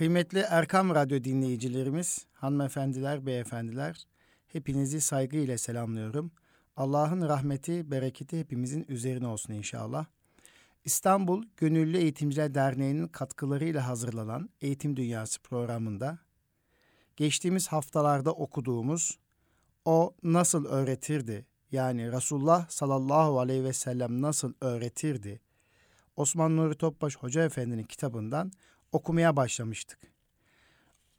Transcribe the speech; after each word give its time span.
Kıymetli 0.00 0.38
Erkam 0.38 0.94
Radyo 0.94 1.24
dinleyicilerimiz, 1.24 2.26
hanımefendiler, 2.32 3.26
beyefendiler, 3.26 4.06
hepinizi 4.46 5.00
saygıyla 5.00 5.58
selamlıyorum. 5.58 6.30
Allah'ın 6.76 7.28
rahmeti, 7.28 7.90
bereketi 7.90 8.40
hepimizin 8.40 8.84
üzerine 8.88 9.26
olsun 9.26 9.52
inşallah. 9.52 10.06
İstanbul 10.84 11.44
Gönüllü 11.56 11.96
Eğitimciler 11.96 12.54
Derneği'nin 12.54 13.08
katkılarıyla 13.08 13.88
hazırlanan 13.88 14.50
Eğitim 14.60 14.96
Dünyası 14.96 15.42
programında 15.42 16.18
geçtiğimiz 17.16 17.68
haftalarda 17.68 18.32
okuduğumuz 18.32 19.18
O 19.84 20.14
Nasıl 20.22 20.64
Öğretirdi 20.64 21.46
yani 21.72 22.12
Resulullah 22.12 22.68
sallallahu 22.68 23.40
aleyhi 23.40 23.64
ve 23.64 23.72
sellem 23.72 24.22
nasıl 24.22 24.52
öğretirdi 24.60 25.40
Osman 26.16 26.56
Nuri 26.56 26.74
Topbaş 26.74 27.16
Hoca 27.16 27.44
Efendi'nin 27.44 27.84
kitabından 27.84 28.52
okumaya 28.92 29.36
başlamıştık. 29.36 29.98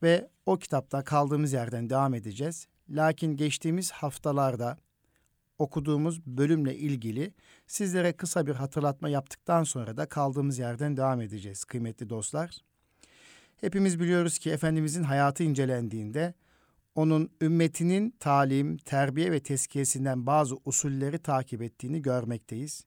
Ve 0.04 0.30
o 0.46 0.58
kitapta 0.58 1.04
kaldığımız 1.04 1.54
yerden 1.54 1.90
devam 1.90 2.14
edeceğiz. 2.14 2.68
Lakin 2.90 3.38
geçtiğimiz 3.38 3.92
haftalarda 3.92 4.78
okuduğumuz 5.60 6.26
bölümle 6.26 6.76
ilgili 6.76 7.34
sizlere 7.68 8.14
kısa 8.14 8.48
bir 8.48 8.56
hatırlatma 8.56 9.10
yaptıktan 9.10 9.64
sonra 9.64 9.98
da 9.98 10.06
kaldığımız 10.06 10.60
yerden 10.60 10.98
devam 10.98 11.22
edeceğiz 11.22 11.64
kıymetli 11.64 12.10
dostlar. 12.10 12.58
Hepimiz 13.58 14.00
biliyoruz 14.00 14.38
ki 14.38 14.52
Efendimizin 14.52 15.04
hayatı 15.04 15.44
incelendiğinde 15.44 16.34
onun 16.96 17.30
ümmetinin 17.42 18.10
talim, 18.20 18.78
terbiye 18.78 19.32
ve 19.32 19.40
tezkiyesinden 19.40 20.26
bazı 20.26 20.56
usulleri 20.66 21.20
takip 21.20 21.62
ettiğini 21.62 22.02
görmekteyiz. 22.02 22.86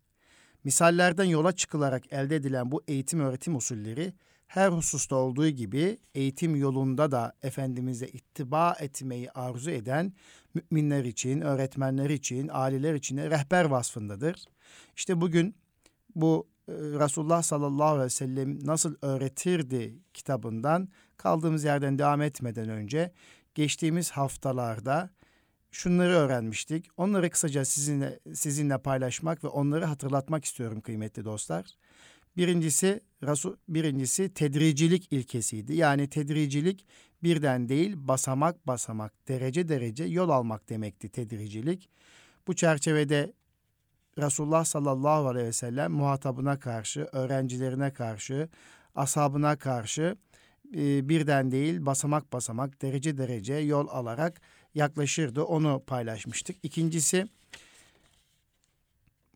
Misallerden 0.64 1.24
yola 1.24 1.52
çıkılarak 1.52 2.12
elde 2.12 2.36
edilen 2.36 2.70
bu 2.70 2.82
eğitim 2.88 3.20
öğretim 3.20 3.56
usulleri 3.56 4.12
her 4.46 4.68
hususta 4.68 5.16
olduğu 5.16 5.48
gibi 5.48 5.98
eğitim 6.14 6.56
yolunda 6.56 7.10
da 7.10 7.32
Efendimiz'e 7.42 8.08
ittiba 8.08 8.76
etmeyi 8.80 9.30
arzu 9.30 9.70
eden 9.70 10.12
müminler 10.55 11.05
için, 11.05 11.41
öğretmenler 11.41 12.10
için, 12.10 12.50
aileler 12.52 12.94
için 12.94 13.16
rehber 13.16 13.64
vasfındadır. 13.64 14.44
İşte 14.96 15.20
bugün 15.20 15.54
bu 16.14 16.48
e, 16.69 16.72
Resulullah 16.72 17.42
sallallahu 17.42 17.88
aleyhi 17.88 18.04
ve 18.04 18.10
sellem 18.10 18.66
nasıl 18.66 18.94
öğretirdi 19.02 19.98
kitabından 20.14 20.88
kaldığımız 21.16 21.64
yerden 21.64 21.98
devam 21.98 22.22
etmeden 22.22 22.69
önce 22.69 23.12
geçtiğimiz 23.54 24.10
haftalarda 24.10 25.10
şunları 25.70 26.12
öğrenmiştik. 26.12 26.88
Onları 26.97 27.30
kısaca 27.30 27.64
sizinle 27.64 28.20
sizinle 28.34 28.78
paylaşmak 28.78 29.44
ve 29.44 29.48
onları 29.48 29.84
hatırlatmak 29.84 30.44
istiyorum 30.44 30.80
kıymetli 30.80 31.24
dostlar. 31.24 31.66
Birincisi 32.36 33.00
Resul 33.22 33.56
birincisi 33.68 34.34
tedricilik 34.34 35.12
ilkesiydi. 35.12 35.77
Yani 35.77 36.08
tedricilik 36.08 36.86
birden 37.22 37.68
değil 37.68 37.94
basamak 37.96 38.66
basamak, 38.66 39.28
derece 39.28 39.68
derece 39.68 40.04
yol 40.04 40.28
almak 40.28 40.68
demekti 40.68 41.08
tedricilik. 41.08 41.88
Bu 42.46 42.54
çerçevede 42.54 43.32
Resulullah 44.18 44.64
sallallahu 44.64 45.28
aleyhi 45.28 45.46
ve 45.46 45.52
sellem 45.52 45.92
muhatabına 45.92 46.58
karşı, 46.58 47.08
öğrencilerine 47.12 47.92
karşı, 47.92 48.48
ashabına 48.94 49.56
karşı 49.56 50.16
e, 50.76 51.08
birden 51.08 51.50
değil 51.50 51.86
basamak 51.86 52.32
basamak, 52.32 52.82
derece 52.82 53.19
derece 53.19 53.54
yol 53.54 53.88
alarak 53.88 54.41
yaklaşırdı. 54.74 55.42
Onu 55.42 55.82
paylaşmıştık. 55.86 56.56
İkincisi 56.62 57.28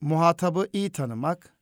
muhatabı 0.00 0.68
iyi 0.72 0.90
tanımak, 0.90 1.54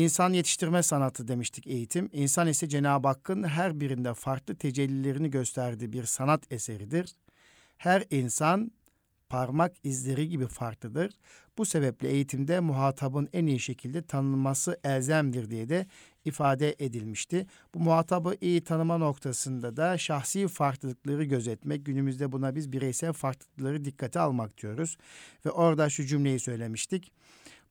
İnsan 0.00 0.32
yetiştirme 0.32 0.82
sanatı 0.82 1.28
demiştik 1.28 1.66
eğitim. 1.66 2.10
İnsan 2.12 2.48
ise 2.48 2.68
Cenab-ı 2.68 3.08
Hakk'ın 3.08 3.42
her 3.42 3.80
birinde 3.80 4.14
farklı 4.14 4.56
tecellilerini 4.56 5.30
gösterdiği 5.30 5.92
bir 5.92 6.04
sanat 6.04 6.52
eseridir. 6.52 7.14
Her 7.78 8.04
insan 8.10 8.70
parmak 9.28 9.72
izleri 9.84 10.28
gibi 10.28 10.46
farklıdır. 10.46 11.12
Bu 11.58 11.64
sebeple 11.64 12.08
eğitimde 12.08 12.60
muhatabın 12.60 13.28
en 13.32 13.46
iyi 13.46 13.60
şekilde 13.60 14.02
tanınması 14.02 14.80
elzemdir 14.84 15.50
diye 15.50 15.68
de 15.68 15.86
ifade 16.24 16.76
edilmişti. 16.78 17.46
Bu 17.74 17.78
muhatabı 17.78 18.36
iyi 18.40 18.64
tanıma 18.64 18.98
noktasında 18.98 19.76
da 19.76 19.98
şahsi 19.98 20.48
farklılıkları 20.48 21.24
gözetmek, 21.24 21.86
günümüzde 21.86 22.32
buna 22.32 22.54
biz 22.56 22.72
bireysel 22.72 23.12
farklılıkları 23.12 23.84
dikkate 23.84 24.20
almak 24.20 24.62
diyoruz. 24.62 24.96
Ve 25.46 25.50
orada 25.50 25.90
şu 25.90 26.06
cümleyi 26.06 26.40
söylemiştik 26.40 27.12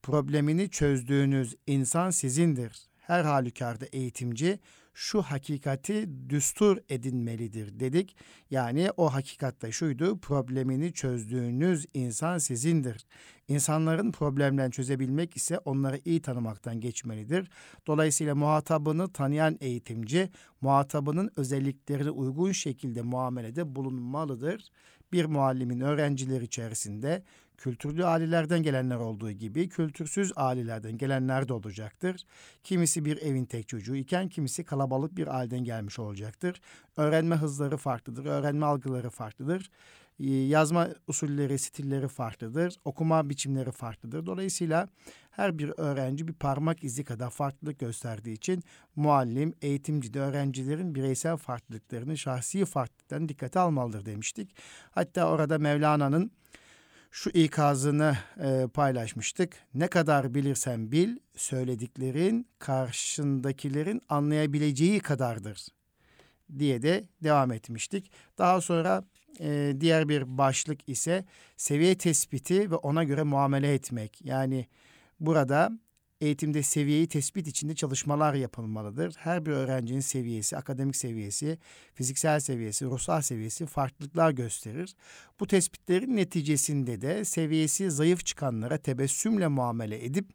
problemini 0.03 0.69
çözdüğünüz 0.69 1.55
insan 1.67 2.09
sizindir. 2.09 2.89
Her 2.97 3.23
halükarda 3.23 3.85
eğitimci 3.85 4.59
şu 4.93 5.21
hakikati 5.21 6.09
düstur 6.29 6.77
edinmelidir 6.89 7.79
dedik. 7.79 8.15
Yani 8.51 8.89
o 8.97 9.13
hakikatte 9.13 9.71
şuydu 9.71 10.19
problemini 10.19 10.93
çözdüğünüz 10.93 11.85
insan 11.93 12.37
sizindir. 12.37 13.05
İnsanların 13.47 14.11
problemlerini 14.11 14.71
çözebilmek 14.71 15.37
ise 15.37 15.57
onları 15.57 15.99
iyi 16.05 16.21
tanımaktan 16.21 16.79
geçmelidir. 16.79 17.49
Dolayısıyla 17.87 18.35
muhatabını 18.35 19.13
tanıyan 19.13 19.57
eğitimci 19.61 20.29
muhatabının 20.61 21.31
özelliklerine 21.35 22.09
uygun 22.09 22.51
şekilde 22.51 23.01
muamelede 23.01 23.75
bulunmalıdır. 23.75 24.69
Bir 25.11 25.25
muallimin 25.25 25.79
öğrenciler 25.79 26.41
içerisinde 26.41 27.23
kültürlü 27.59 28.06
ailelerden 28.06 28.64
gelenler 28.64 28.96
olduğu 28.96 29.31
gibi 29.31 29.70
kültürsüz 29.70 30.31
ailelerden 30.36 30.97
gelenler 30.97 31.47
de 31.47 31.53
olacaktır. 31.53 32.25
Kimisi 32.64 33.06
bir 33.06 33.18
evin 33.18 33.46
tek 33.46 33.68
çocuğu 33.68 33.96
iken 33.96 34.30
kimisi 34.30 34.64
kalabalık 34.64 35.18
bir 35.18 35.36
aileden 35.38 35.64
gelmiş 35.64 36.00
olacaktır. 36.00 36.62
Öğrenme 36.97 37.36
hızları 37.36 37.78
farklıdır, 37.78 38.25
öğrenme 38.25 38.66
algıları 38.66 39.09
farklıdır. 39.09 39.70
Ee, 40.20 40.30
yazma 40.30 40.88
usulleri, 41.08 41.59
stilleri 41.59 42.08
farklıdır. 42.08 42.75
Okuma 42.86 43.30
biçimleri 43.30 43.72
farklıdır. 43.72 44.26
Dolayısıyla 44.26 44.88
her 45.31 45.58
bir 45.59 45.74
öğrenci 45.78 46.28
bir 46.28 46.34
parmak 46.34 46.84
izi 46.84 47.03
kadar 47.03 47.30
farklılık 47.30 47.80
gösterdiği 47.80 48.34
için 48.34 48.64
muallim, 48.96 49.53
eğitimci 49.62 50.14
de 50.14 50.20
öğrencilerin 50.20 50.96
bireysel 50.96 51.38
farklılıklarını, 51.38 52.18
şahsi 52.18 52.66
farklılıklarını 52.66 53.30
dikkate 53.30 53.59
almalıdır 53.59 54.06
demiştik. 54.06 54.56
Hatta 54.91 55.30
orada 55.30 55.58
Mevlana'nın 55.58 56.31
şu 57.12 57.30
ikazını 57.30 58.18
e, 58.44 58.68
paylaşmıştık. 58.74 59.53
Ne 59.74 59.88
kadar 59.88 60.34
bilirsen 60.34 60.92
bil, 60.92 61.18
söylediklerin 61.36 62.47
karşındakilerin 62.59 64.02
anlayabileceği 64.09 65.00
kadardır 65.00 65.68
diye 66.59 66.81
de 66.81 67.03
devam 67.24 67.52
etmiştik. 67.52 68.12
Daha 68.38 68.62
sonra 68.62 69.03
e, 69.40 69.74
diğer 69.80 70.09
bir 70.09 70.38
başlık 70.38 70.90
ise 70.90 71.25
seviye 71.58 71.97
tespiti 71.97 72.72
ve 72.72 72.75
ona 72.75 73.03
göre 73.03 73.24
muamele 73.24 73.74
etmek. 73.74 74.26
Yani 74.26 74.68
burada 75.20 75.72
eğitimde 76.22 76.63
seviyeyi 76.63 77.07
tespit 77.07 77.47
içinde 77.47 77.75
çalışmalar 77.75 78.34
yapılmalıdır. 78.34 79.13
Her 79.18 79.46
bir 79.46 79.52
öğrencinin 79.52 80.00
seviyesi, 80.00 80.57
akademik 80.57 80.96
seviyesi, 80.96 81.57
fiziksel 81.94 82.40
seviyesi, 82.40 82.85
ruhsal 82.85 83.22
seviyesi 83.22 83.66
farklılıklar 83.66 84.31
gösterir. 84.31 84.96
Bu 85.40 85.47
tespitlerin 85.47 86.16
neticesinde 86.16 87.02
de 87.02 87.25
seviyesi 87.25 87.91
zayıf 87.91 88.25
çıkanlara 88.25 88.78
tebessümle 88.78 89.47
muamele 89.47 90.06
edip 90.06 90.29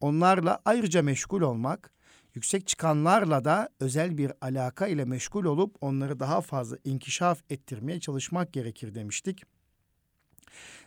onlarla 0.00 0.62
ayrıca 0.64 1.02
meşgul 1.02 1.40
olmak, 1.40 1.90
yüksek 2.34 2.66
çıkanlarla 2.66 3.44
da 3.44 3.68
özel 3.80 4.18
bir 4.18 4.32
alaka 4.40 4.86
ile 4.86 5.04
meşgul 5.04 5.44
olup 5.44 5.76
onları 5.80 6.20
daha 6.20 6.40
fazla 6.40 6.76
inkişaf 6.84 7.42
ettirmeye 7.50 8.00
çalışmak 8.00 8.52
gerekir 8.52 8.94
demiştik. 8.94 9.44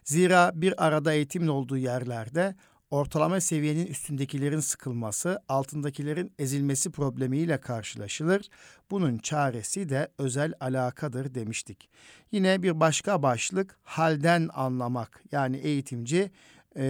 Zira 0.04 0.52
bir 0.56 0.86
arada 0.86 1.14
eğitimin 1.14 1.48
olduğu 1.48 1.78
yerlerde 1.78 2.56
ortalama 2.94 3.42
seviyenin 3.42 3.88
üstündekilerin 3.88 4.60
sıkılması, 4.60 5.42
altındakilerin 5.50 6.34
ezilmesi 6.40 6.92
problemiyle 6.92 7.58
karşılaşılır. 7.58 8.50
Bunun 8.92 9.18
çaresi 9.18 9.90
de 9.90 10.08
özel 10.18 10.54
alakadır 10.60 11.36
demiştik. 11.36 11.90
Yine 12.32 12.64
bir 12.64 12.80
başka 12.80 13.24
başlık 13.24 13.78
halden 13.84 14.50
anlamak. 14.54 15.24
Yani 15.32 15.58
eğitimci 15.58 16.32
e, 16.76 16.84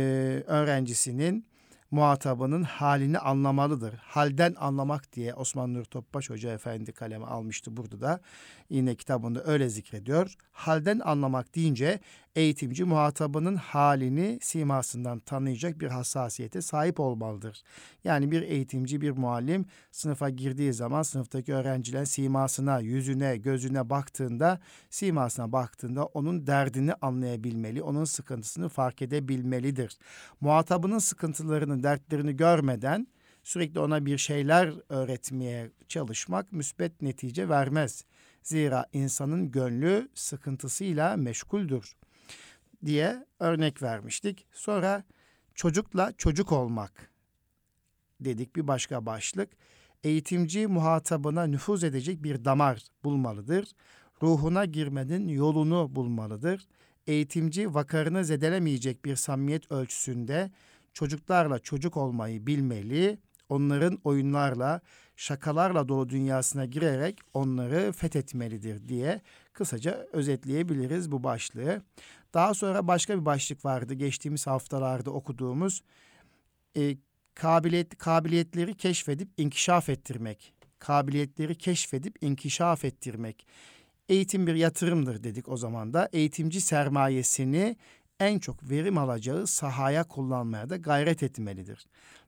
öğrencisinin 0.47 1.45
muhatabının 1.94 2.63
halini 2.63 3.19
anlamalıdır. 3.19 3.94
Halden 3.94 4.55
anlamak 4.59 5.13
diye 5.13 5.33
Osman 5.33 5.73
Nur 5.73 5.83
Topbaş 5.83 6.29
Hoca 6.29 6.53
Efendi 6.53 6.91
kaleme 6.91 7.25
almıştı 7.25 7.77
burada 7.77 8.01
da. 8.01 8.19
Yine 8.69 8.95
kitabında 8.95 9.44
öyle 9.44 9.69
zikrediyor. 9.69 10.35
Halden 10.51 11.00
anlamak 11.00 11.55
deyince 11.55 12.00
eğitimci 12.35 12.83
muhatabının 12.83 13.56
halini 13.56 14.39
simasından 14.41 15.19
tanıyacak 15.19 15.80
bir 15.80 15.88
hassasiyete 15.88 16.62
sahip 16.62 17.00
olmalıdır. 17.00 17.63
Yani 18.03 18.31
bir 18.31 18.41
eğitimci, 18.41 19.01
bir 19.01 19.12
muallim 19.12 19.65
sınıfa 19.91 20.30
girdiği 20.30 20.74
zaman 20.74 21.01
sınıftaki 21.01 21.53
öğrencilerin 21.53 22.03
simasına, 22.03 22.80
yüzüne, 22.80 23.38
gözüne 23.38 23.89
baktığında, 23.89 24.59
simasına 24.89 25.51
baktığında 25.51 26.06
onun 26.06 26.47
derdini 26.47 26.94
anlayabilmeli, 26.94 27.83
onun 27.83 28.06
sıkıntısını 28.06 28.69
fark 28.69 29.01
edebilmelidir. 29.01 29.97
Muhatabının 30.41 31.00
sıkıntılarını, 31.00 31.83
dertlerini 31.83 32.36
görmeden 32.36 33.07
Sürekli 33.44 33.79
ona 33.79 34.06
bir 34.06 34.18
şeyler 34.18 34.74
öğretmeye 34.89 35.71
çalışmak 35.88 36.51
müsbet 36.51 37.01
netice 37.01 37.50
vermez. 37.50 38.06
Zira 38.44 38.86
insanın 38.94 39.51
gönlü 39.51 40.09
sıkıntısıyla 40.13 41.18
meşguldür 41.18 41.95
diye 42.85 43.25
örnek 43.39 43.81
vermiştik. 43.81 44.47
Sonra 44.51 45.03
çocukla 45.56 46.13
çocuk 46.18 46.51
olmak 46.51 47.12
dedik 48.19 48.56
bir 48.56 48.68
başka 48.68 49.06
başlık. 49.06 49.50
Eğitimci 50.03 50.68
muhatabına 50.68 51.44
nüfuz 51.44 51.83
edecek 51.83 52.24
bir 52.24 52.45
damar 52.45 52.83
bulmalıdır. 53.03 53.71
Ruhuna 54.21 54.65
girmenin 54.65 55.27
yolunu 55.27 55.95
bulmalıdır. 55.95 56.68
Eğitimci 57.07 57.74
vakarını 57.74 58.25
zedelemeyecek 58.25 59.06
bir 59.06 59.15
samimiyet 59.15 59.71
ölçüsünde 59.71 60.51
çocuklarla 60.94 61.59
çocuk 61.59 61.97
olmayı 61.97 62.47
bilmeli. 62.47 63.18
Onların 63.53 64.00
oyunlarla, 64.03 64.81
şakalarla 65.15 65.88
dolu 65.88 66.09
dünyasına 66.09 66.65
girerek 66.65 67.19
onları 67.33 67.91
fethetmelidir 67.91 68.88
diye 68.88 69.21
kısaca 69.53 70.07
özetleyebiliriz 70.13 71.11
bu 71.11 71.23
başlığı. 71.23 71.81
Daha 72.33 72.53
sonra 72.53 72.88
başka 72.88 73.19
bir 73.19 73.25
başlık 73.25 73.65
vardı 73.65 73.94
geçtiğimiz 73.94 74.47
haftalarda 74.47 75.11
okuduğumuz. 75.11 75.83
E, 76.77 76.97
kabiliyet, 77.35 77.97
kabiliyetleri 77.97 78.73
keşfedip 78.73 79.29
inkişaf 79.38 79.89
ettirmek. 79.89 80.53
Kabiliyetleri 80.79 81.55
keşfedip 81.55 82.23
inkişaf 82.23 82.85
ettirmek. 82.85 83.47
Eğitim 84.09 84.47
bir 84.47 84.55
yatırımdır 84.55 85.23
dedik 85.23 85.50
o 85.50 85.57
zaman 85.57 85.94
da. 85.94 86.09
Eğitimci 86.13 86.61
sermayesini 86.61 87.75
en 88.19 88.39
çok 88.39 88.69
verim 88.69 88.97
alacağı 88.97 89.47
sahaya 89.47 90.03
kullanmaya 90.03 90.69
da 90.69 90.77
gayret 90.77 91.23
etmelidir. 91.23 91.85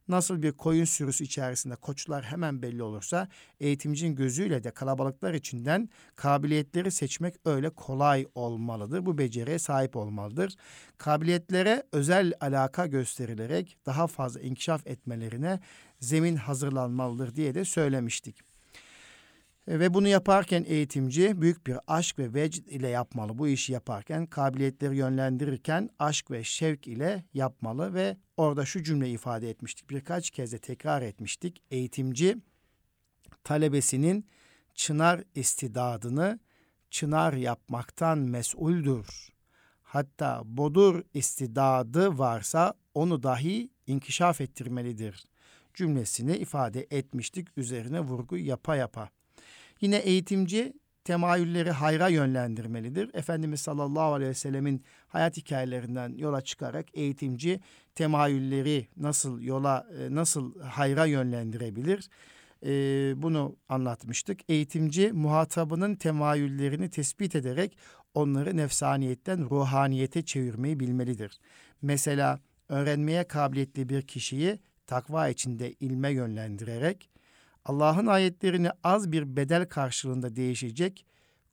Nasıl 0.08 0.42
bir 0.42 0.52
koyun 0.52 0.86
sürüsü 0.86 1.24
içerisinde 1.24 1.76
koçlar 1.76 2.24
hemen 2.24 2.62
belli 2.62 2.84
olursa 2.84 3.28
eğitimcinin 3.60 4.16
gözüyle 4.16 4.64
de 4.64 4.72
kalabalıklar 4.72 5.34
içinden 5.34 5.90
kabiliyetleri 6.16 6.92
seçmek 6.92 7.36
öyle 7.46 7.70
kolay 7.70 8.28
olmalıdır. 8.36 9.06
Bu 9.06 9.18
beceriye 9.18 9.60
sahip 9.60 9.96
olmalıdır. 9.96 10.56
Kabiliyetlere 10.98 11.84
özel 11.92 12.34
alaka 12.42 12.88
gösterilerek 12.88 13.78
daha 13.86 14.08
fazla 14.08 14.40
inkişaf 14.40 14.88
etmelerine 14.88 15.60
zemin 16.00 16.36
hazırlanmalıdır 16.36 17.36
diye 17.36 17.56
de 17.56 17.66
söylemiştik. 17.66 18.55
E, 19.68 19.80
ve 19.80 19.94
bunu 19.94 20.08
yaparken 20.08 20.66
eğitimci 20.68 21.42
büyük 21.42 21.68
bir 21.68 21.78
aşk 21.88 22.20
ve 22.20 22.34
vecd 22.34 22.68
ile 22.68 22.88
yapmalı. 22.88 23.38
Bu 23.38 23.48
işi 23.48 23.74
yaparken 23.74 24.26
kabiliyetleri 24.26 24.98
yönlendirirken 24.98 25.90
aşk 26.00 26.32
ve 26.32 26.44
şevk 26.44 26.88
ile 26.88 27.26
yapmalı 27.34 27.94
ve 27.94 28.18
orada 28.38 28.66
şu 28.66 28.84
cümle 28.84 29.10
ifade 29.10 29.50
etmiştik. 29.50 29.90
Birkaç 29.90 30.30
kez 30.30 30.54
de 30.54 30.58
tekrar 30.58 31.02
etmiştik. 31.02 31.64
Eğitimci 31.72 32.38
talebesinin 33.44 34.28
çınar 34.74 35.24
istidadını 35.36 36.40
çınar 36.90 37.34
yapmaktan 37.34 38.18
mesuldür. 38.18 39.30
Hatta 39.82 40.42
bodur 40.46 41.04
istidadı 41.14 42.18
varsa 42.18 42.74
onu 42.94 43.24
dahi 43.24 43.70
inkişaf 43.88 44.42
ettirmelidir 44.42 45.26
cümlesini 45.76 46.38
ifade 46.38 46.88
etmiştik 46.92 47.58
üzerine 47.58 48.00
vurgu 48.00 48.38
yapa 48.38 48.76
yapa. 48.76 49.10
Yine 49.86 49.98
eğitimci 49.98 50.74
temayülleri 51.04 51.72
hayra 51.72 52.08
yönlendirmelidir. 52.08 53.10
Efendimiz 53.14 53.62
sallallahu 53.62 54.14
aleyhi 54.14 54.30
ve 54.30 54.34
sellemin 54.34 54.84
hayat 55.08 55.38
hikayelerinden 55.38 56.14
yola 56.18 56.42
çıkarak 56.42 56.86
eğitimci 56.94 57.60
temayülleri 57.96 58.88
nasıl 58.98 59.42
yola 59.42 59.88
e, 60.00 60.16
nasıl 60.16 60.60
hayra 60.60 61.06
yönlendirebilir? 61.06 62.10
E, 62.66 62.72
bunu 63.22 63.56
anlatmıştık. 63.70 64.40
Eğitimci 64.50 65.12
muhatabının 65.12 65.96
temayüllerini 65.96 66.90
tespit 66.90 67.36
ederek 67.36 67.78
onları 68.14 68.58
nefsaniyetten 68.58 69.50
ruhaniyete 69.50 70.22
çevirmeyi 70.22 70.80
bilmelidir. 70.80 71.40
Mesela 71.82 72.40
öğrenmeye 72.70 73.24
kabiliyetli 73.24 73.90
bir 73.90 74.02
kişiyi 74.02 74.60
takva 74.88 75.30
içinde 75.30 75.74
ilme 75.74 76.10
yönlendirerek 76.10 77.10
Allah'ın 77.66 78.06
ayetlerini 78.06 78.70
az 78.84 79.12
bir 79.12 79.36
bedel 79.36 79.70
karşılığında 79.70 80.36
değişecek 80.36 81.06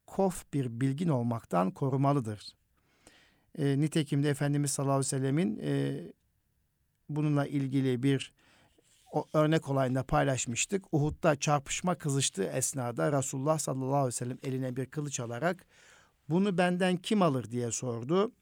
kof 0.06 0.44
bir 0.54 0.80
bilgin 0.80 1.08
olmaktan 1.08 1.70
korumalıdır. 1.70 2.56
E, 3.58 3.80
nitekim 3.80 4.22
de 4.22 4.30
Efendimiz 4.30 4.70
sallallahu 4.70 4.94
aleyhi 4.94 5.06
ve 5.06 5.18
sellemin 5.18 5.60
e, 5.62 6.00
bununla 7.08 7.46
ilgili 7.46 8.02
bir 8.02 8.32
o 9.12 9.26
örnek 9.32 9.68
olayında 9.68 10.02
paylaşmıştık. 10.02 10.84
Uhud'da 10.92 11.36
çarpışma 11.36 11.94
kızıştığı 11.94 12.44
esnada 12.44 13.18
Resulullah 13.18 13.58
sallallahu 13.58 13.94
aleyhi 13.94 14.06
ve 14.06 14.12
sellem 14.12 14.38
eline 14.42 14.76
bir 14.76 14.86
kılıç 14.86 15.20
alarak 15.20 15.66
bunu 16.28 16.58
benden 16.58 16.96
kim 16.96 17.22
alır 17.22 17.50
diye 17.50 17.70
sordu. 17.70 18.32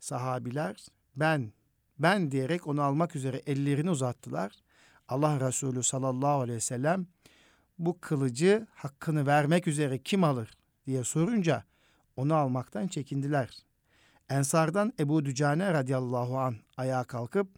Sahabiler 0.00 0.86
ben 1.16 1.52
ben 1.98 2.30
diyerek 2.30 2.66
onu 2.66 2.82
almak 2.82 3.16
üzere 3.16 3.42
ellerini 3.46 3.90
uzattılar. 3.90 4.52
Allah 5.08 5.40
Resulü 5.40 5.82
sallallahu 5.82 6.40
aleyhi 6.40 6.56
ve 6.56 6.60
sellem 6.60 7.06
bu 7.78 8.00
kılıcı 8.00 8.66
hakkını 8.74 9.26
vermek 9.26 9.68
üzere 9.68 9.98
kim 9.98 10.24
alır 10.24 10.50
diye 10.86 11.04
sorunca 11.04 11.64
onu 12.16 12.34
almaktan 12.34 12.88
çekindiler. 12.88 13.50
Ensardan 14.28 14.92
Ebu 14.98 15.24
Dücane 15.24 15.72
radıyallahu 15.72 16.38
an 16.38 16.56
ayağa 16.76 17.04
kalkıp 17.04 17.48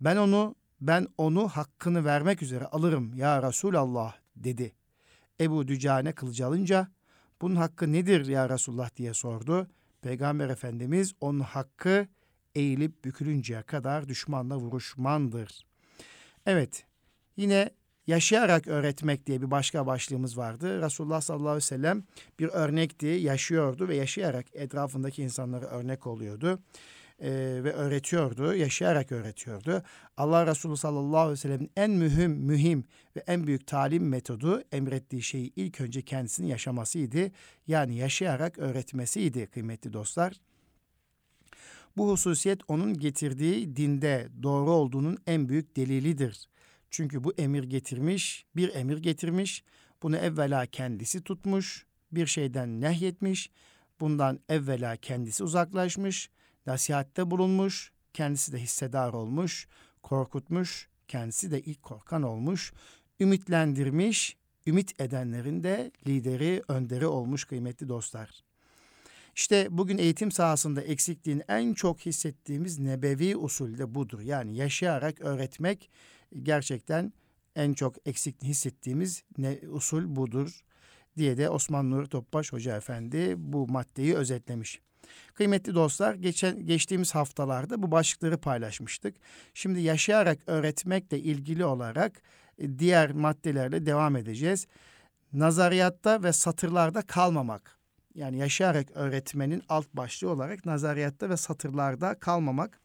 ben 0.00 0.16
onu 0.16 0.54
ben 0.80 1.08
onu 1.18 1.48
hakkını 1.48 2.04
vermek 2.04 2.42
üzere 2.42 2.66
alırım 2.66 3.14
ya 3.14 3.42
Resulallah 3.42 4.14
dedi. 4.36 4.72
Ebu 5.40 5.68
Dücane 5.68 6.12
kılıcı 6.12 6.46
alınca 6.46 6.88
bunun 7.40 7.56
hakkı 7.56 7.92
nedir 7.92 8.26
ya 8.26 8.48
Resulullah 8.48 8.96
diye 8.96 9.14
sordu. 9.14 9.68
Peygamber 10.02 10.48
Efendimiz 10.48 11.14
onun 11.20 11.40
hakkı 11.40 12.06
eğilip 12.54 13.04
bükülünceye 13.04 13.62
kadar 13.62 14.08
düşmanla 14.08 14.56
vuruşmandır. 14.56 15.66
Evet 16.46 16.84
yine 17.36 17.70
yaşayarak 18.06 18.66
öğretmek 18.68 19.26
diye 19.26 19.42
bir 19.42 19.50
başka 19.50 19.86
başlığımız 19.86 20.38
vardı. 20.38 20.82
Resulullah 20.82 21.20
sallallahu 21.20 21.48
aleyhi 21.48 21.56
ve 21.56 21.60
sellem 21.60 22.04
bir 22.38 22.48
örnekti, 22.48 23.06
yaşıyordu 23.06 23.88
ve 23.88 23.96
yaşayarak 23.96 24.46
etrafındaki 24.52 25.22
insanlara 25.22 25.66
örnek 25.66 26.06
oluyordu. 26.06 26.58
Ee, 27.20 27.30
ve 27.64 27.72
öğretiyordu, 27.72 28.54
yaşayarak 28.54 29.12
öğretiyordu. 29.12 29.82
Allah 30.16 30.46
Resulü 30.46 30.76
sallallahu 30.76 31.18
aleyhi 31.18 31.32
ve 31.32 31.36
sellem'in 31.36 31.70
en 31.76 31.90
mühim, 31.90 32.30
mühim 32.30 32.84
ve 33.16 33.24
en 33.26 33.46
büyük 33.46 33.66
talim 33.66 34.08
metodu 34.08 34.62
emrettiği 34.72 35.22
şeyi 35.22 35.52
ilk 35.56 35.80
önce 35.80 36.02
kendisinin 36.02 36.46
yaşamasıydı. 36.46 37.30
Yani 37.66 37.96
yaşayarak 37.96 38.58
öğretmesiydi 38.58 39.46
kıymetli 39.46 39.92
dostlar. 39.92 40.40
Bu 41.96 42.10
hususiyet 42.10 42.60
onun 42.68 42.98
getirdiği 42.98 43.76
dinde 43.76 44.28
doğru 44.42 44.70
olduğunun 44.70 45.18
en 45.26 45.48
büyük 45.48 45.76
delilidir. 45.76 46.48
Çünkü 46.90 47.24
bu 47.24 47.32
emir 47.38 47.64
getirmiş, 47.64 48.44
bir 48.56 48.74
emir 48.74 48.98
getirmiş. 48.98 49.64
Bunu 50.02 50.16
evvela 50.16 50.66
kendisi 50.66 51.22
tutmuş, 51.22 51.86
bir 52.12 52.26
şeyden 52.26 52.80
nehyetmiş. 52.80 53.50
Bundan 54.00 54.40
evvela 54.48 54.96
kendisi 54.96 55.44
uzaklaşmış, 55.44 56.30
nasihatte 56.66 57.30
bulunmuş, 57.30 57.92
kendisi 58.12 58.52
de 58.52 58.58
hissedar 58.58 59.12
olmuş, 59.12 59.68
korkutmuş, 60.02 60.88
kendisi 61.08 61.50
de 61.50 61.60
ilk 61.60 61.82
korkan 61.82 62.22
olmuş, 62.22 62.72
ümitlendirmiş, 63.20 64.36
ümit 64.66 65.00
edenlerin 65.00 65.62
de 65.62 65.90
lideri, 66.06 66.62
önderi 66.68 67.06
olmuş 67.06 67.44
kıymetli 67.44 67.88
dostlar. 67.88 68.44
İşte 69.36 69.66
bugün 69.70 69.98
eğitim 69.98 70.32
sahasında 70.32 70.82
eksikliğini 70.82 71.42
en 71.48 71.74
çok 71.74 72.00
hissettiğimiz 72.00 72.78
nebevi 72.78 73.36
usulde 73.36 73.94
budur. 73.94 74.20
Yani 74.20 74.56
yaşayarak 74.56 75.20
öğretmek 75.20 75.90
gerçekten 76.42 77.12
en 77.56 77.72
çok 77.72 78.08
eksikliğini 78.08 78.50
hissettiğimiz 78.50 79.22
ne 79.38 79.58
usul 79.68 80.16
budur 80.16 80.60
diye 81.16 81.36
de 81.36 81.50
Osman 81.50 81.90
Nuri 81.90 82.08
Topbaş 82.08 82.52
Hoca 82.52 82.76
Efendi 82.76 83.34
bu 83.36 83.68
maddeyi 83.68 84.14
özetlemiş. 84.14 84.80
Kıymetli 85.34 85.74
dostlar, 85.74 86.14
geçen 86.14 86.66
geçtiğimiz 86.66 87.14
haftalarda 87.14 87.82
bu 87.82 87.90
başlıkları 87.90 88.38
paylaşmıştık. 88.38 89.16
Şimdi 89.54 89.80
yaşayarak 89.80 90.38
öğretmekle 90.46 91.18
ilgili 91.18 91.64
olarak 91.64 92.22
e, 92.58 92.78
diğer 92.78 93.12
maddelerle 93.12 93.86
devam 93.86 94.16
edeceğiz. 94.16 94.66
Nazariyatta 95.32 96.22
ve 96.22 96.32
satırlarda 96.32 97.02
kalmamak. 97.02 97.83
Yani 98.14 98.38
yaşayarak 98.38 98.86
öğretmenin 98.94 99.62
alt 99.68 99.86
başlığı 99.94 100.30
olarak 100.30 100.66
nazariyatta 100.66 101.30
ve 101.30 101.36
satırlarda 101.36 102.14
kalmamak. 102.14 102.80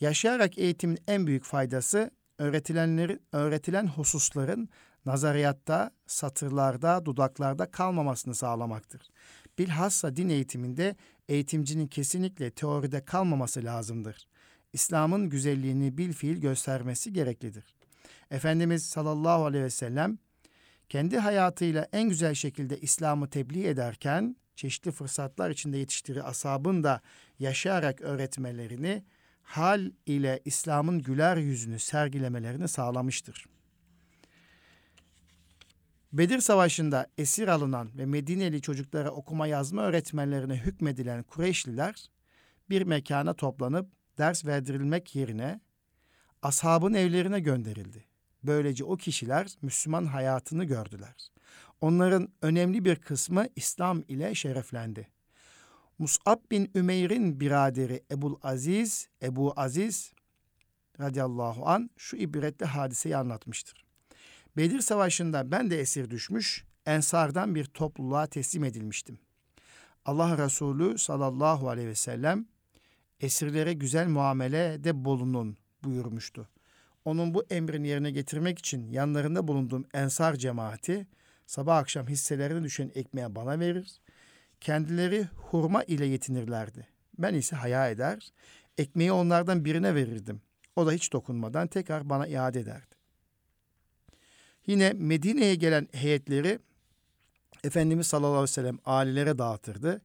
Yaşayarak 0.00 0.58
eğitimin 0.58 0.98
en 1.08 1.26
büyük 1.26 1.44
faydası 1.44 2.10
öğretilenlerin 2.38 3.20
öğretilen 3.32 3.86
hususların 3.86 4.68
nazariyatta, 5.06 5.90
satırlarda, 6.06 7.06
dudaklarda 7.06 7.70
kalmamasını 7.70 8.34
sağlamaktır. 8.34 9.02
Bilhassa 9.58 10.16
din 10.16 10.28
eğitiminde 10.28 10.96
eğitimcinin 11.28 11.86
kesinlikle 11.86 12.50
teoride 12.50 13.04
kalmaması 13.04 13.64
lazımdır. 13.64 14.28
İslam'ın 14.72 15.28
güzelliğini 15.28 15.98
bil 15.98 16.12
fiil 16.12 16.36
göstermesi 16.36 17.12
gereklidir. 17.12 17.64
Efendimiz 18.30 18.86
sallallahu 18.86 19.44
aleyhi 19.44 19.64
ve 19.64 19.70
sellem 19.70 20.18
kendi 20.88 21.18
hayatıyla 21.18 21.88
en 21.92 22.08
güzel 22.08 22.34
şekilde 22.34 22.80
İslam'ı 22.80 23.30
tebliğ 23.30 23.66
ederken 23.66 24.36
çeşitli 24.58 24.90
fırsatlar 24.92 25.50
içinde 25.50 25.78
yetiştirdiği 25.78 26.22
asabın 26.22 26.84
da 26.84 27.00
yaşayarak 27.38 28.00
öğretmelerini 28.00 29.04
hal 29.42 29.90
ile 30.06 30.40
İslam'ın 30.44 30.98
güler 31.02 31.36
yüzünü 31.36 31.78
sergilemelerini 31.78 32.68
sağlamıştır. 32.68 33.46
Bedir 36.12 36.40
Savaşı'nda 36.40 37.06
esir 37.18 37.48
alınan 37.48 37.90
ve 37.98 38.06
Medineli 38.06 38.62
çocuklara 38.62 39.10
okuma 39.10 39.46
yazma 39.46 39.82
öğretmenlerine 39.82 40.56
hükmedilen 40.56 41.22
Kureyşliler 41.22 42.10
bir 42.70 42.82
mekana 42.82 43.34
toplanıp 43.34 43.92
ders 44.18 44.46
verdirilmek 44.46 45.14
yerine 45.14 45.60
ashabın 46.42 46.94
evlerine 46.94 47.40
gönderildi. 47.40 48.04
Böylece 48.42 48.84
o 48.84 48.96
kişiler 48.96 49.56
Müslüman 49.62 50.06
hayatını 50.06 50.64
gördüler. 50.64 51.30
Onların 51.80 52.28
önemli 52.42 52.84
bir 52.84 52.96
kısmı 52.96 53.46
İslam 53.56 54.02
ile 54.08 54.34
şereflendi. 54.34 55.08
Mus'ab 55.98 56.50
bin 56.50 56.70
Ümeyr'in 56.74 57.40
biraderi 57.40 58.04
Ebul 58.10 58.36
Aziz, 58.42 59.08
Ebu 59.22 59.52
Aziz 59.56 60.12
radıyallahu 61.00 61.68
an 61.68 61.90
şu 61.96 62.16
ibretli 62.16 62.66
hadiseyi 62.66 63.16
anlatmıştır. 63.16 63.84
Bedir 64.56 64.80
Savaşı'nda 64.80 65.50
ben 65.50 65.70
de 65.70 65.80
esir 65.80 66.10
düşmüş, 66.10 66.64
Ensardan 66.86 67.54
bir 67.54 67.64
topluluğa 67.64 68.26
teslim 68.26 68.64
edilmiştim. 68.64 69.18
Allah 70.04 70.38
Resulü 70.38 70.98
sallallahu 70.98 71.68
aleyhi 71.68 71.88
ve 71.88 71.94
sellem 71.94 72.46
esirlere 73.20 73.72
güzel 73.72 74.08
muamelede 74.08 75.04
bulunun 75.04 75.56
buyurmuştu. 75.84 76.48
Onun 77.04 77.34
bu 77.34 77.44
emrini 77.50 77.88
yerine 77.88 78.10
getirmek 78.10 78.58
için 78.58 78.90
yanlarında 78.90 79.48
bulunduğum 79.48 79.86
ensar 79.94 80.34
cemaati 80.34 81.06
sabah 81.48 81.76
akşam 81.76 82.08
hisselerine 82.08 82.64
düşen 82.64 82.90
ekmeği 82.94 83.34
bana 83.34 83.60
verir. 83.60 84.00
Kendileri 84.60 85.24
hurma 85.36 85.82
ile 85.82 86.06
yetinirlerdi. 86.06 86.86
Ben 87.18 87.34
ise 87.34 87.56
haya 87.56 87.90
eder, 87.90 88.32
ekmeği 88.78 89.12
onlardan 89.12 89.64
birine 89.64 89.94
verirdim. 89.94 90.40
O 90.76 90.86
da 90.86 90.92
hiç 90.92 91.12
dokunmadan 91.12 91.66
tekrar 91.66 92.10
bana 92.10 92.26
iade 92.26 92.60
ederdi. 92.60 92.94
Yine 94.66 94.92
Medine'ye 94.92 95.54
gelen 95.54 95.88
heyetleri 95.92 96.58
Efendimiz 97.64 98.06
sallallahu 98.06 98.30
aleyhi 98.30 98.50
ve 98.50 98.52
sellem 98.52 98.78
ailelere 98.84 99.38
dağıtırdı. 99.38 100.02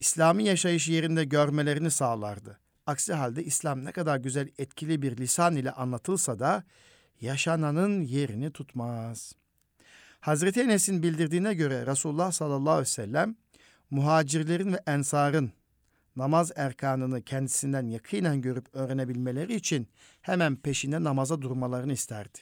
İslami 0.00 0.44
yaşayış 0.44 0.88
yerinde 0.88 1.24
görmelerini 1.24 1.90
sağlardı. 1.90 2.58
Aksi 2.86 3.12
halde 3.12 3.44
İslam 3.44 3.84
ne 3.84 3.92
kadar 3.92 4.16
güzel 4.16 4.48
etkili 4.58 5.02
bir 5.02 5.16
lisan 5.16 5.56
ile 5.56 5.72
anlatılsa 5.72 6.38
da 6.38 6.64
yaşananın 7.20 8.00
yerini 8.02 8.50
tutmaz. 8.50 9.34
Hazreti 10.26 10.60
Enes'in 10.60 11.02
bildirdiğine 11.02 11.54
göre 11.54 11.86
Resulullah 11.86 12.32
sallallahu 12.32 12.72
aleyhi 12.72 12.80
ve 12.80 12.90
sellem 12.90 13.36
muhacirlerin 13.90 14.72
ve 14.72 14.82
ensarın 14.86 15.52
namaz 16.16 16.52
erkanını 16.56 17.22
kendisinden 17.22 17.86
yakinen 17.88 18.40
görüp 18.40 18.66
öğrenebilmeleri 18.72 19.54
için 19.54 19.88
hemen 20.20 20.56
peşinde 20.56 21.04
namaza 21.04 21.42
durmalarını 21.42 21.92
isterdi. 21.92 22.38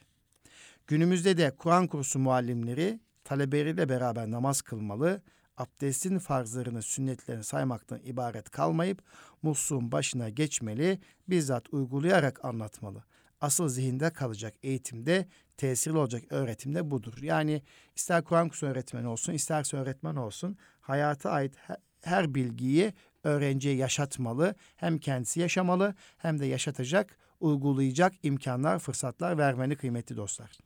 Günümüzde 0.87 1.37
de 1.37 1.51
Kur'an 1.51 1.87
kursu 1.87 2.19
muallimleri 2.19 3.01
talebeleriyle 3.25 3.89
beraber 3.89 4.31
namaz 4.31 4.63
kılmalı, 4.63 5.23
abdestin 5.57 6.19
farzlarını, 6.19 6.83
sünnetlerini 6.83 7.45
saymaktan 7.45 8.01
ibaret 8.05 8.51
kalmayıp 8.51 9.03
musluğun 9.43 9.93
başına 9.93 10.29
geçmeli, 10.29 10.99
bizzat 11.29 11.73
uygulayarak 11.73 12.45
anlatmalı. 12.45 13.05
Asıl 13.41 13.69
zihinde 13.69 14.11
kalacak 14.11 14.55
eğitimde, 14.63 15.29
tesirli 15.57 15.99
olacak 15.99 16.23
öğretimde 16.31 16.91
budur. 16.91 17.15
Yani 17.23 17.63
ister 17.97 18.25
Kur'an 18.25 18.49
kursu 18.49 18.67
öğretmeni 18.67 19.09
olsun, 19.09 19.33
isterse 19.33 19.77
öğretmen 19.77 20.17
olsun, 20.17 20.57
hayata 20.81 21.31
ait 21.31 21.55
her 22.03 22.35
bilgiyi 22.35 22.93
öğrenciye 23.25 23.75
yaşatmalı. 23.75 24.55
Hem 24.77 24.99
kendisi 24.99 25.41
yaşamalı 25.41 25.95
hem 26.19 26.39
de 26.39 26.47
yaşatacak, 26.47 27.19
uygulayacak 27.41 28.13
imkanlar, 28.23 28.79
fırsatlar 28.79 29.39
vermeli 29.39 29.77
kıymetli 29.77 30.17
dostlar. 30.17 30.59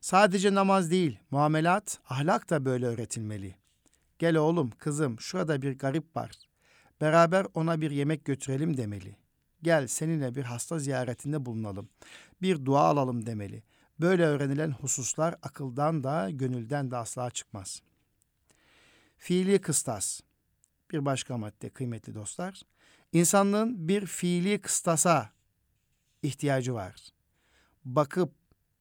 Sadece 0.00 0.54
namaz 0.54 0.90
değil, 0.90 1.18
muamelat, 1.30 1.98
ahlak 2.08 2.50
da 2.50 2.64
böyle 2.64 2.86
öğretilmeli. 2.86 3.54
Gel 4.18 4.36
oğlum, 4.36 4.70
kızım, 4.70 5.20
şurada 5.20 5.62
bir 5.62 5.78
garip 5.78 6.16
var. 6.16 6.30
Beraber 7.00 7.46
ona 7.54 7.80
bir 7.80 7.90
yemek 7.90 8.24
götürelim 8.24 8.76
demeli. 8.76 9.16
Gel 9.64 9.86
seninle 9.86 10.34
bir 10.34 10.42
hasta 10.42 10.78
ziyaretinde 10.78 11.46
bulunalım. 11.46 11.88
Bir 12.42 12.64
dua 12.64 12.80
alalım 12.80 13.26
demeli. 13.26 13.62
Böyle 14.00 14.26
öğrenilen 14.26 14.70
hususlar 14.70 15.34
akıldan 15.42 16.04
da 16.04 16.30
gönülden 16.30 16.90
de 16.90 16.96
asla 16.96 17.30
çıkmaz. 17.30 17.82
Fiili 19.16 19.60
kıstas. 19.60 20.20
Bir 20.90 21.04
başka 21.04 21.38
madde 21.38 21.70
kıymetli 21.70 22.14
dostlar. 22.14 22.62
İnsanlığın 23.12 23.88
bir 23.88 24.06
fiili 24.06 24.60
kıstasa 24.60 25.30
ihtiyacı 26.22 26.74
var. 26.74 26.94
Bakıp 27.84 28.32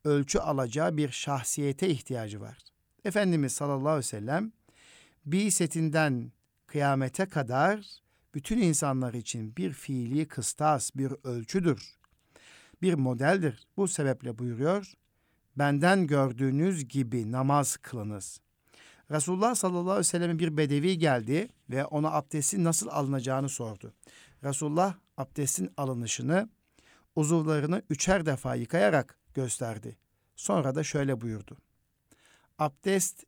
ölçü 0.03 0.39
alacağı 0.39 0.97
bir 0.97 1.09
şahsiyete 1.09 1.89
ihtiyacı 1.89 2.41
var. 2.41 2.57
Efendimiz 3.05 3.53
sallallahu 3.53 3.89
aleyhi 3.89 3.97
ve 3.97 4.03
sellem 4.03 4.51
bir 5.25 5.51
setinden 5.51 6.31
kıyamete 6.67 7.25
kadar 7.25 8.03
bütün 8.33 8.57
insanlar 8.57 9.13
için 9.13 9.55
bir 9.55 9.73
fiili 9.73 10.27
kıstas, 10.27 10.91
bir 10.95 11.13
ölçüdür. 11.23 11.95
Bir 12.81 12.93
modeldir. 12.93 13.67
Bu 13.77 13.87
sebeple 13.87 14.37
buyuruyor, 14.37 14.93
benden 15.55 16.07
gördüğünüz 16.07 16.87
gibi 16.87 17.31
namaz 17.31 17.77
kılınız. 17.77 18.39
Resulullah 19.11 19.55
sallallahu 19.55 19.91
aleyhi 19.91 19.99
ve 19.99 20.03
selleme 20.03 20.39
bir 20.39 20.57
bedevi 20.57 20.97
geldi 20.97 21.49
ve 21.69 21.85
ona 21.85 22.11
abdestin 22.11 22.63
nasıl 22.63 22.87
alınacağını 22.87 23.49
sordu. 23.49 23.93
Resulullah 24.43 24.95
abdestin 25.17 25.69
alınışını 25.77 26.49
uzuvlarını 27.15 27.81
üçer 27.89 28.25
defa 28.25 28.55
yıkayarak 28.55 29.17
gösterdi. 29.33 29.97
Sonra 30.35 30.75
da 30.75 30.83
şöyle 30.83 31.21
buyurdu. 31.21 31.57
Abdest 32.59 33.23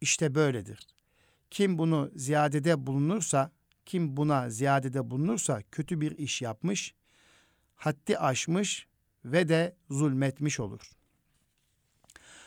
işte 0.00 0.34
böyledir. 0.34 0.86
Kim 1.50 1.78
bunu 1.78 2.10
ziyadede 2.16 2.86
bulunursa, 2.86 3.50
kim 3.86 4.16
buna 4.16 4.50
ziyadede 4.50 5.10
bulunursa 5.10 5.62
kötü 5.72 6.00
bir 6.00 6.18
iş 6.18 6.42
yapmış, 6.42 6.94
haddi 7.74 8.18
aşmış 8.18 8.86
ve 9.24 9.48
de 9.48 9.76
zulmetmiş 9.90 10.60
olur. 10.60 10.90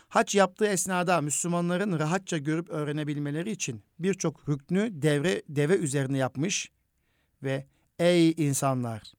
Hac 0.10 0.36
yaptığı 0.36 0.66
esnada 0.66 1.22
Müslümanların 1.22 2.00
rahatça 2.00 2.38
görüp 2.38 2.70
öğrenebilmeleri 2.70 3.52
için 3.52 3.84
birçok 4.00 4.50
rüknü 4.50 5.02
devre, 5.02 5.44
deve 5.50 5.76
üzerine 5.76 6.18
yapmış 6.18 6.72
ve 7.44 7.66
ey 8.00 8.32
insanlar 8.32 9.14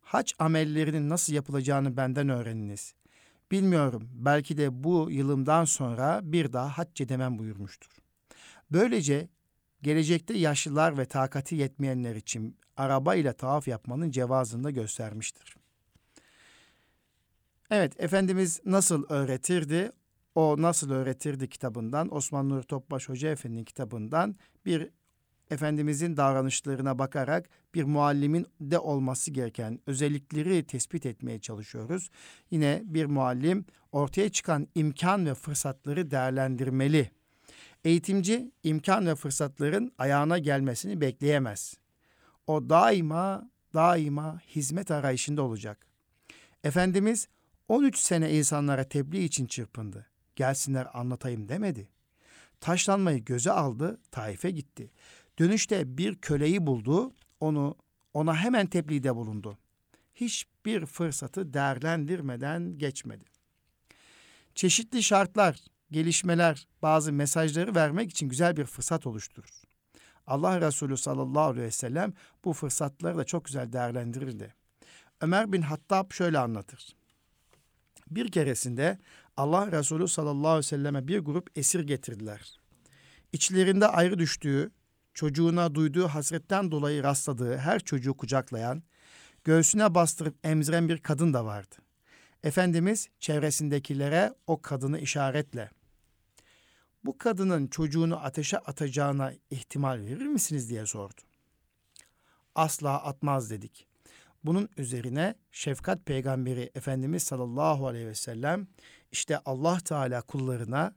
hac 0.00 0.32
amellerinin 0.38 1.08
nasıl 1.08 1.32
yapılacağını 1.32 1.96
benden 1.96 2.28
öğreniniz. 2.28 2.94
Bilmiyorum 3.50 4.08
belki 4.12 4.56
de 4.56 4.84
bu 4.84 5.10
yılımdan 5.10 5.64
sonra 5.64 6.20
bir 6.22 6.52
daha 6.52 6.78
hac 6.78 7.00
edemem 7.00 7.38
buyurmuştur. 7.38 7.90
Böylece 8.70 9.28
gelecekte 9.84 10.38
yaşlılar 10.38 10.98
ve 10.98 11.04
takati 11.04 11.54
yetmeyenler 11.56 12.16
için 12.16 12.56
araba 12.76 13.14
ile 13.14 13.32
tavaf 13.32 13.68
yapmanın 13.68 14.10
cevazını 14.10 14.64
da 14.64 14.70
göstermiştir. 14.70 15.56
Evet, 17.70 18.00
Efendimiz 18.00 18.60
nasıl 18.64 19.04
öğretirdi? 19.08 19.92
O 20.34 20.62
Nasıl 20.62 20.90
Öğretirdi 20.90 21.48
kitabından, 21.48 22.14
Osman 22.14 22.48
Nur 22.48 22.62
Topbaş 22.62 23.08
Hoca 23.08 23.28
Efendi'nin 23.28 23.64
kitabından 23.64 24.36
bir 24.66 24.90
Efendimizin 25.50 26.16
davranışlarına 26.16 26.98
bakarak 26.98 27.48
bir 27.74 27.84
muallimin 27.84 28.46
de 28.60 28.78
olması 28.78 29.30
gereken 29.30 29.80
özellikleri 29.86 30.66
tespit 30.66 31.06
etmeye 31.06 31.40
çalışıyoruz. 31.40 32.10
Yine 32.50 32.82
bir 32.84 33.04
muallim 33.04 33.64
ortaya 33.92 34.28
çıkan 34.28 34.68
imkan 34.74 35.26
ve 35.26 35.34
fırsatları 35.34 36.10
değerlendirmeli. 36.10 37.10
Eğitimci 37.84 38.52
imkan 38.62 39.06
ve 39.06 39.14
fırsatların 39.14 39.92
ayağına 39.98 40.38
gelmesini 40.38 41.00
bekleyemez. 41.00 41.74
O 42.46 42.70
daima 42.70 43.50
daima 43.74 44.40
hizmet 44.40 44.90
arayışında 44.90 45.42
olacak. 45.42 45.86
Efendimiz 46.64 47.28
13 47.68 47.98
sene 47.98 48.32
insanlara 48.32 48.84
tebliğ 48.84 49.24
için 49.24 49.46
çırpındı. 49.46 50.06
Gelsinler 50.36 50.88
anlatayım 50.92 51.48
demedi. 51.48 51.88
Taşlanmayı 52.60 53.24
göze 53.24 53.50
aldı, 53.50 54.00
Taif'e 54.10 54.50
gitti. 54.50 54.90
Dönüşte 55.38 55.98
bir 55.98 56.14
köleyi 56.14 56.66
buldu, 56.66 57.12
onu 57.40 57.76
ona 58.14 58.36
hemen 58.36 58.66
tebliğde 58.66 59.16
bulundu. 59.16 59.58
Hiçbir 60.14 60.86
fırsatı 60.86 61.54
değerlendirmeden 61.54 62.78
geçmedi. 62.78 63.24
Çeşitli 64.54 65.02
şartlar, 65.02 65.56
gelişmeler, 65.94 66.66
bazı 66.82 67.12
mesajları 67.12 67.74
vermek 67.74 68.10
için 68.10 68.28
güzel 68.28 68.56
bir 68.56 68.64
fırsat 68.64 69.06
oluşturur. 69.06 69.62
Allah 70.26 70.60
Resulü 70.60 70.96
sallallahu 70.96 71.42
aleyhi 71.42 71.66
ve 71.66 71.70
sellem 71.70 72.12
bu 72.44 72.52
fırsatları 72.52 73.16
da 73.16 73.24
çok 73.24 73.44
güzel 73.44 73.72
değerlendirirdi. 73.72 74.54
Ömer 75.20 75.52
bin 75.52 75.62
Hattab 75.62 76.12
şöyle 76.12 76.38
anlatır. 76.38 76.96
Bir 78.10 78.30
keresinde 78.30 78.98
Allah 79.36 79.72
Resulü 79.72 80.08
sallallahu 80.08 80.48
aleyhi 80.48 80.66
ve 80.66 80.68
selleme 80.68 81.08
bir 81.08 81.18
grup 81.18 81.50
esir 81.56 81.80
getirdiler. 81.80 82.60
İçlerinde 83.32 83.86
ayrı 83.86 84.18
düştüğü, 84.18 84.70
çocuğuna 85.14 85.74
duyduğu 85.74 86.08
hasretten 86.08 86.70
dolayı 86.70 87.02
rastladığı 87.02 87.56
her 87.56 87.80
çocuğu 87.80 88.14
kucaklayan, 88.14 88.82
göğsüne 89.44 89.94
bastırıp 89.94 90.34
emziren 90.44 90.88
bir 90.88 90.98
kadın 90.98 91.34
da 91.34 91.44
vardı. 91.44 91.74
Efendimiz 92.42 93.08
çevresindekilere 93.20 94.34
o 94.46 94.62
kadını 94.62 94.98
işaretle 94.98 95.70
bu 97.04 97.18
kadının 97.18 97.66
çocuğunu 97.66 98.24
ateşe 98.24 98.58
atacağına 98.58 99.32
ihtimal 99.50 99.98
verir 99.98 100.26
misiniz 100.26 100.70
diye 100.70 100.86
sordu. 100.86 101.20
Asla 102.54 103.02
atmaz 103.04 103.50
dedik. 103.50 103.86
Bunun 104.44 104.68
üzerine 104.76 105.34
şefkat 105.52 106.06
peygamberi 106.06 106.70
Efendimiz 106.74 107.22
sallallahu 107.22 107.86
aleyhi 107.86 108.06
ve 108.06 108.14
sellem 108.14 108.66
işte 109.12 109.38
Allah 109.44 109.78
Teala 109.80 110.22
kullarına 110.22 110.94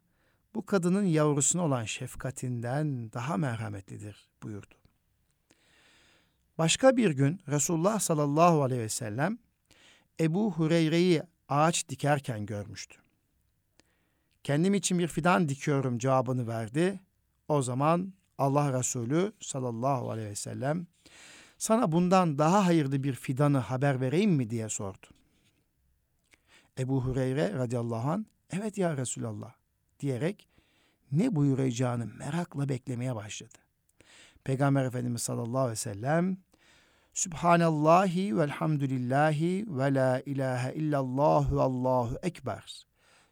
bu 0.56 0.66
kadının 0.66 1.06
yavrusuna 1.06 1.66
olan 1.66 1.86
şefkatinden 1.86 3.12
daha 3.12 3.38
merhametlidir 3.38 4.30
buyurdu. 4.44 4.76
Başka 6.58 6.98
bir 6.98 7.12
gün 7.12 7.42
Resulullah 7.48 8.00
sallallahu 8.00 8.64
aleyhi 8.64 8.82
ve 8.82 8.90
sellem 8.90 9.38
Ebu 10.20 10.52
Hureyre'yi 10.52 11.24
ağaç 11.50 11.90
dikerken 11.90 12.46
görmüştü. 12.46 13.07
Kendim 14.48 14.74
için 14.74 15.00
bir 15.00 15.08
fidan 15.08 15.50
dikiyorum 15.50 15.98
cevabını 15.98 16.48
verdi. 16.48 17.00
O 17.48 17.62
zaman 17.62 18.14
Allah 18.38 18.80
Resulü 18.80 19.34
sallallahu 19.40 20.12
aleyhi 20.12 20.30
ve 20.30 20.36
sellem 20.36 20.88
sana 21.58 21.92
bundan 21.92 22.38
daha 22.38 22.66
hayırlı 22.66 23.04
bir 23.04 23.14
fidanı 23.14 23.58
haber 23.58 24.02
vereyim 24.02 24.32
mi 24.32 24.50
diye 24.50 24.70
sordu. 24.70 25.08
Ebu 26.80 27.02
Hureyre 27.06 27.54
radıyallahu 27.54 28.10
an 28.10 28.26
evet 28.52 28.78
ya 28.78 28.98
Resulallah 28.98 29.54
diyerek 30.00 30.50
ne 31.12 31.36
buyuracağını 31.36 32.06
merakla 32.06 32.70
beklemeye 32.70 33.16
başladı. 33.16 33.58
Peygamber 34.44 34.86
Efendimiz 34.86 35.22
sallallahu 35.22 35.60
aleyhi 35.62 35.72
ve 35.72 35.76
sellem 35.76 36.38
Subhanallahi 37.14 38.38
velhamdülillahi 38.38 39.66
ve 39.68 39.94
la 39.94 40.22
ilahe 40.26 40.74
illallah 40.74 41.52
ve 41.52 41.62
allahu 41.62 42.20
ekber. 42.24 42.88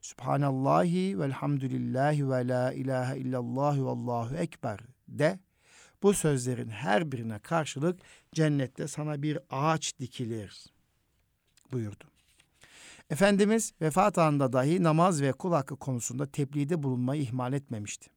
Subhanallahi 0.05 1.19
velhamdülillahi 1.19 2.29
ve 2.29 2.47
la 2.47 2.74
ilahe 2.74 3.17
illallah 3.17 3.77
ve 3.77 3.89
allahu 3.89 4.35
ekber 4.35 4.79
de 5.07 5.39
bu 6.03 6.13
sözlerin 6.13 6.69
her 6.69 7.12
birine 7.12 7.39
karşılık 7.39 8.00
cennette 8.33 8.88
sana 8.88 9.21
bir 9.21 9.39
ağaç 9.50 10.00
dikilir 10.00 10.65
buyurdu. 11.71 12.03
Efendimiz 13.09 13.74
vefat 13.81 14.17
anında 14.17 14.53
dahi 14.53 14.83
namaz 14.83 15.21
ve 15.21 15.31
kul 15.31 15.51
hakkı 15.53 15.75
konusunda 15.75 16.25
tebliğde 16.31 16.83
bulunmayı 16.83 17.21
ihmal 17.21 17.53
etmemişti. 17.53 18.09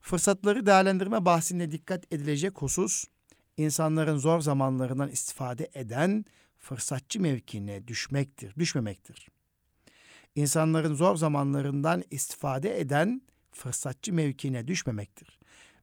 Fırsatları 0.00 0.66
değerlendirme 0.66 1.24
bahsinde 1.24 1.70
dikkat 1.70 2.12
edilecek 2.12 2.62
husus, 2.62 3.04
insanların 3.56 4.18
zor 4.18 4.40
zamanlarından 4.40 5.08
istifade 5.08 5.70
eden 5.74 6.24
fırsatçı 6.58 7.20
mevkine 7.20 7.88
düşmektir, 7.88 8.54
düşmemektir. 8.54 9.35
İnsanların 10.36 10.94
zor 10.94 11.16
zamanlarından 11.16 12.02
istifade 12.10 12.80
eden 12.80 13.22
fırsatçı 13.52 14.12
mevkine 14.12 14.68
düşmemektir. 14.68 15.38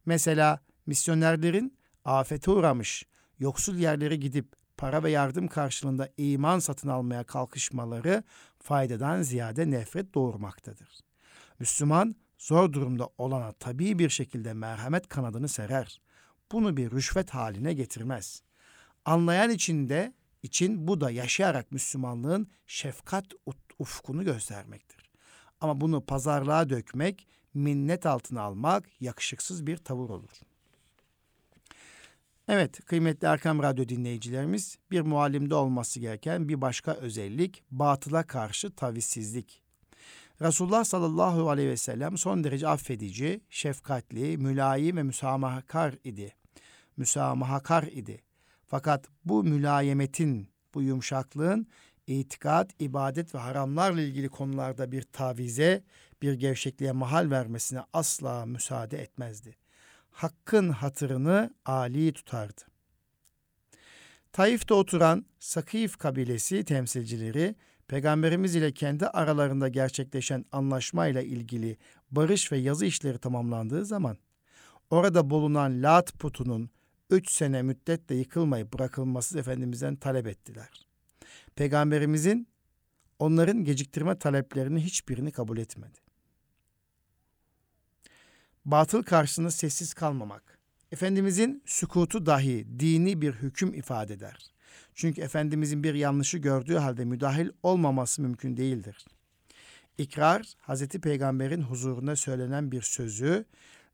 Mesela 0.05 0.59
misyonerlerin 0.85 1.77
afete 2.05 2.51
uğramış, 2.51 3.05
yoksul 3.39 3.75
yerlere 3.75 4.15
gidip 4.15 4.53
para 4.77 5.03
ve 5.03 5.11
yardım 5.11 5.47
karşılığında 5.47 6.09
iman 6.17 6.59
satın 6.59 6.89
almaya 6.89 7.23
kalkışmaları 7.23 8.23
faydadan 8.59 9.21
ziyade 9.21 9.71
nefret 9.71 10.13
doğurmaktadır. 10.13 10.99
Müslüman 11.59 12.15
zor 12.37 12.73
durumda 12.73 13.09
olana 13.17 13.51
tabii 13.51 13.99
bir 13.99 14.09
şekilde 14.09 14.53
merhamet 14.53 15.07
kanadını 15.07 15.49
serer. 15.49 16.01
Bunu 16.51 16.77
bir 16.77 16.91
rüşvet 16.91 17.29
haline 17.29 17.73
getirmez. 17.73 18.43
Anlayan 19.05 19.49
içinde 19.49 20.13
için 20.43 20.87
bu 20.87 21.01
da 21.01 21.11
yaşayarak 21.11 21.71
Müslümanlığın 21.71 22.47
şefkat 22.67 23.25
ufkunu 23.79 24.23
göstermektir. 24.23 25.11
Ama 25.61 25.81
bunu 25.81 26.05
pazarlığa 26.05 26.69
dökmek, 26.69 27.27
minnet 27.53 28.05
altına 28.05 28.41
almak 28.41 29.01
yakışıksız 29.01 29.67
bir 29.67 29.77
tavır 29.77 30.09
olur. 30.09 30.41
Evet 32.47 32.85
kıymetli 32.85 33.27
Erkam 33.27 33.63
Radyo 33.63 33.87
dinleyicilerimiz 33.87 34.77
bir 34.91 35.01
muallimde 35.01 35.55
olması 35.55 35.99
gereken 35.99 36.49
bir 36.49 36.61
başka 36.61 36.93
özellik 36.93 37.63
batıla 37.71 38.23
karşı 38.23 38.75
tavizsizlik. 38.75 39.61
Resulullah 40.41 40.83
sallallahu 40.83 41.49
aleyhi 41.49 41.69
ve 41.69 41.77
sellem 41.77 42.17
son 42.17 42.43
derece 42.43 42.67
affedici, 42.67 43.41
şefkatli, 43.49 44.37
mülayim 44.37 44.97
ve 44.97 45.03
müsamahakar 45.03 45.95
idi. 46.03 46.35
Müsamahakar 46.97 47.83
idi. 47.83 48.21
Fakat 48.67 49.05
bu 49.25 49.43
mülayemetin, 49.43 50.47
bu 50.73 50.81
yumuşaklığın 50.81 51.67
itikat, 52.07 52.81
ibadet 52.81 53.35
ve 53.35 53.39
haramlarla 53.39 54.01
ilgili 54.01 54.29
konularda 54.29 54.91
bir 54.91 55.01
tavize, 55.01 55.83
bir 56.21 56.33
gevşekliğe 56.33 56.91
mahal 56.91 57.29
vermesine 57.29 57.81
asla 57.93 58.45
müsaade 58.45 59.01
etmezdi 59.01 59.63
hakkın 60.13 60.69
hatırını 60.69 61.53
âli 61.65 62.13
tutardı. 62.13 62.61
Taif'te 64.31 64.73
oturan 64.73 65.25
Sakif 65.39 65.97
kabilesi 65.97 66.63
temsilcileri 66.63 67.55
Peygamberimiz 67.87 68.55
ile 68.55 68.71
kendi 68.71 69.07
aralarında 69.07 69.67
gerçekleşen 69.67 70.45
anlaşmayla 70.51 71.21
ilgili 71.21 71.77
barış 72.11 72.51
ve 72.51 72.57
yazı 72.57 72.85
işleri 72.85 73.17
tamamlandığı 73.17 73.85
zaman 73.85 74.17
orada 74.89 75.29
bulunan 75.29 75.83
Lat 75.83 76.13
putunun 76.13 76.69
üç 77.09 77.31
sene 77.31 77.61
müddetle 77.61 78.15
yıkılmayıp 78.15 78.73
bırakılması 78.73 79.39
Efendimiz'den 79.39 79.95
talep 79.95 80.27
ettiler. 80.27 80.69
Peygamberimizin 81.55 82.47
onların 83.19 83.63
geciktirme 83.63 84.19
taleplerini 84.19 84.83
hiçbirini 84.83 85.31
kabul 85.31 85.57
etmedi 85.57 86.03
batıl 88.65 89.03
karşısında 89.03 89.51
sessiz 89.51 89.93
kalmamak. 89.93 90.59
Efendimizin 90.91 91.63
sükutu 91.65 92.25
dahi 92.25 92.79
dini 92.79 93.21
bir 93.21 93.33
hüküm 93.33 93.73
ifade 93.73 94.13
eder. 94.13 94.53
Çünkü 94.93 95.21
Efendimizin 95.21 95.83
bir 95.83 95.93
yanlışı 95.93 96.37
gördüğü 96.37 96.75
halde 96.75 97.05
müdahil 97.05 97.49
olmaması 97.63 98.21
mümkün 98.21 98.57
değildir. 98.57 99.05
İkrar, 99.97 100.53
Hazreti 100.59 101.01
Peygamber'in 101.01 101.61
huzurunda 101.61 102.15
söylenen 102.15 102.71
bir 102.71 102.81
sözü 102.81 103.45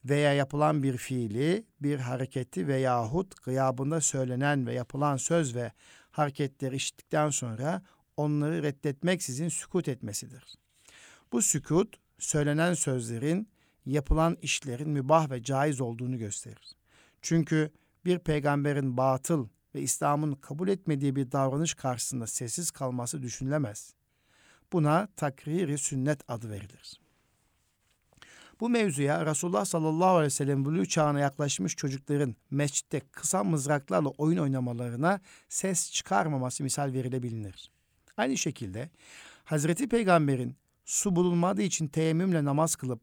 veya 0.06 0.34
yapılan 0.34 0.84
bir 0.84 0.98
fiili, 0.98 1.66
bir 1.82 2.00
hareketi 2.00 2.68
veyahut 2.68 3.44
gıyabında 3.44 4.02
söylenen 4.02 4.68
ve 4.68 4.74
yapılan 4.74 5.18
söz 5.18 5.56
ve 5.56 5.72
hareketleri 6.12 6.76
işittikten 6.76 7.30
sonra 7.30 7.82
onları 8.18 8.64
reddetmeksizin 8.64 9.50
sükut 9.50 9.88
etmesidir. 9.88 10.44
Bu 11.32 11.42
sükut, 11.42 11.96
söylenen 12.20 12.74
sözlerin 12.74 13.50
yapılan 13.86 14.38
işlerin 14.42 14.90
mübah 14.90 15.30
ve 15.30 15.44
caiz 15.44 15.82
olduğunu 15.82 16.18
gösterir. 16.18 16.76
Çünkü 17.22 17.72
bir 18.06 18.20
peygamberin 18.20 18.98
batıl 18.98 19.48
ve 19.76 19.82
İslam'ın 19.82 20.34
kabul 20.34 20.68
etmediği 20.68 21.16
bir 21.16 21.32
davranış 21.32 21.74
karşısında 21.74 22.28
sessiz 22.28 22.72
kalması 22.72 23.22
düşünülemez. 23.22 23.94
Buna 24.74 25.08
takriri 25.16 25.78
sünnet 25.78 26.22
adı 26.28 26.50
verilir. 26.50 27.00
Bu 28.60 28.70
mevzuya 28.70 29.26
Resulullah 29.26 29.66
sallallahu 29.66 30.10
aleyhi 30.10 30.26
ve 30.26 30.30
sellem 30.30 30.66
buluğ 30.66 30.86
çağına 30.86 31.20
yaklaşmış 31.20 31.76
çocukların 31.76 32.36
mescitte 32.52 33.00
kısa 33.12 33.44
mızraklarla 33.44 34.10
oyun 34.10 34.38
oynamalarına 34.38 35.20
ses 35.50 35.92
çıkarmaması 35.92 36.64
misal 36.64 36.94
verilebilir. 36.94 37.72
Aynı 38.18 38.38
şekilde 38.38 38.90
Hazreti 39.44 39.90
Peygamber'in 39.90 40.56
su 40.86 41.16
bulunmadığı 41.16 41.62
için 41.62 41.88
teyemmümle 41.88 42.46
namaz 42.46 42.76
kılıp 42.76 43.02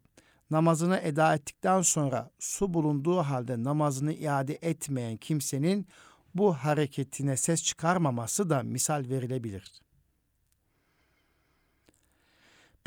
namazını 0.51 0.97
eda 0.97 1.35
ettikten 1.35 1.81
sonra 1.81 2.31
su 2.39 2.73
bulunduğu 2.73 3.17
halde 3.17 3.63
namazını 3.63 4.13
iade 4.13 4.57
etmeyen 4.61 5.17
kimsenin 5.17 5.87
bu 6.35 6.53
hareketine 6.53 7.37
ses 7.37 7.63
çıkarmaması 7.63 8.49
da 8.49 8.63
misal 8.63 9.05
verilebilir. 9.09 9.86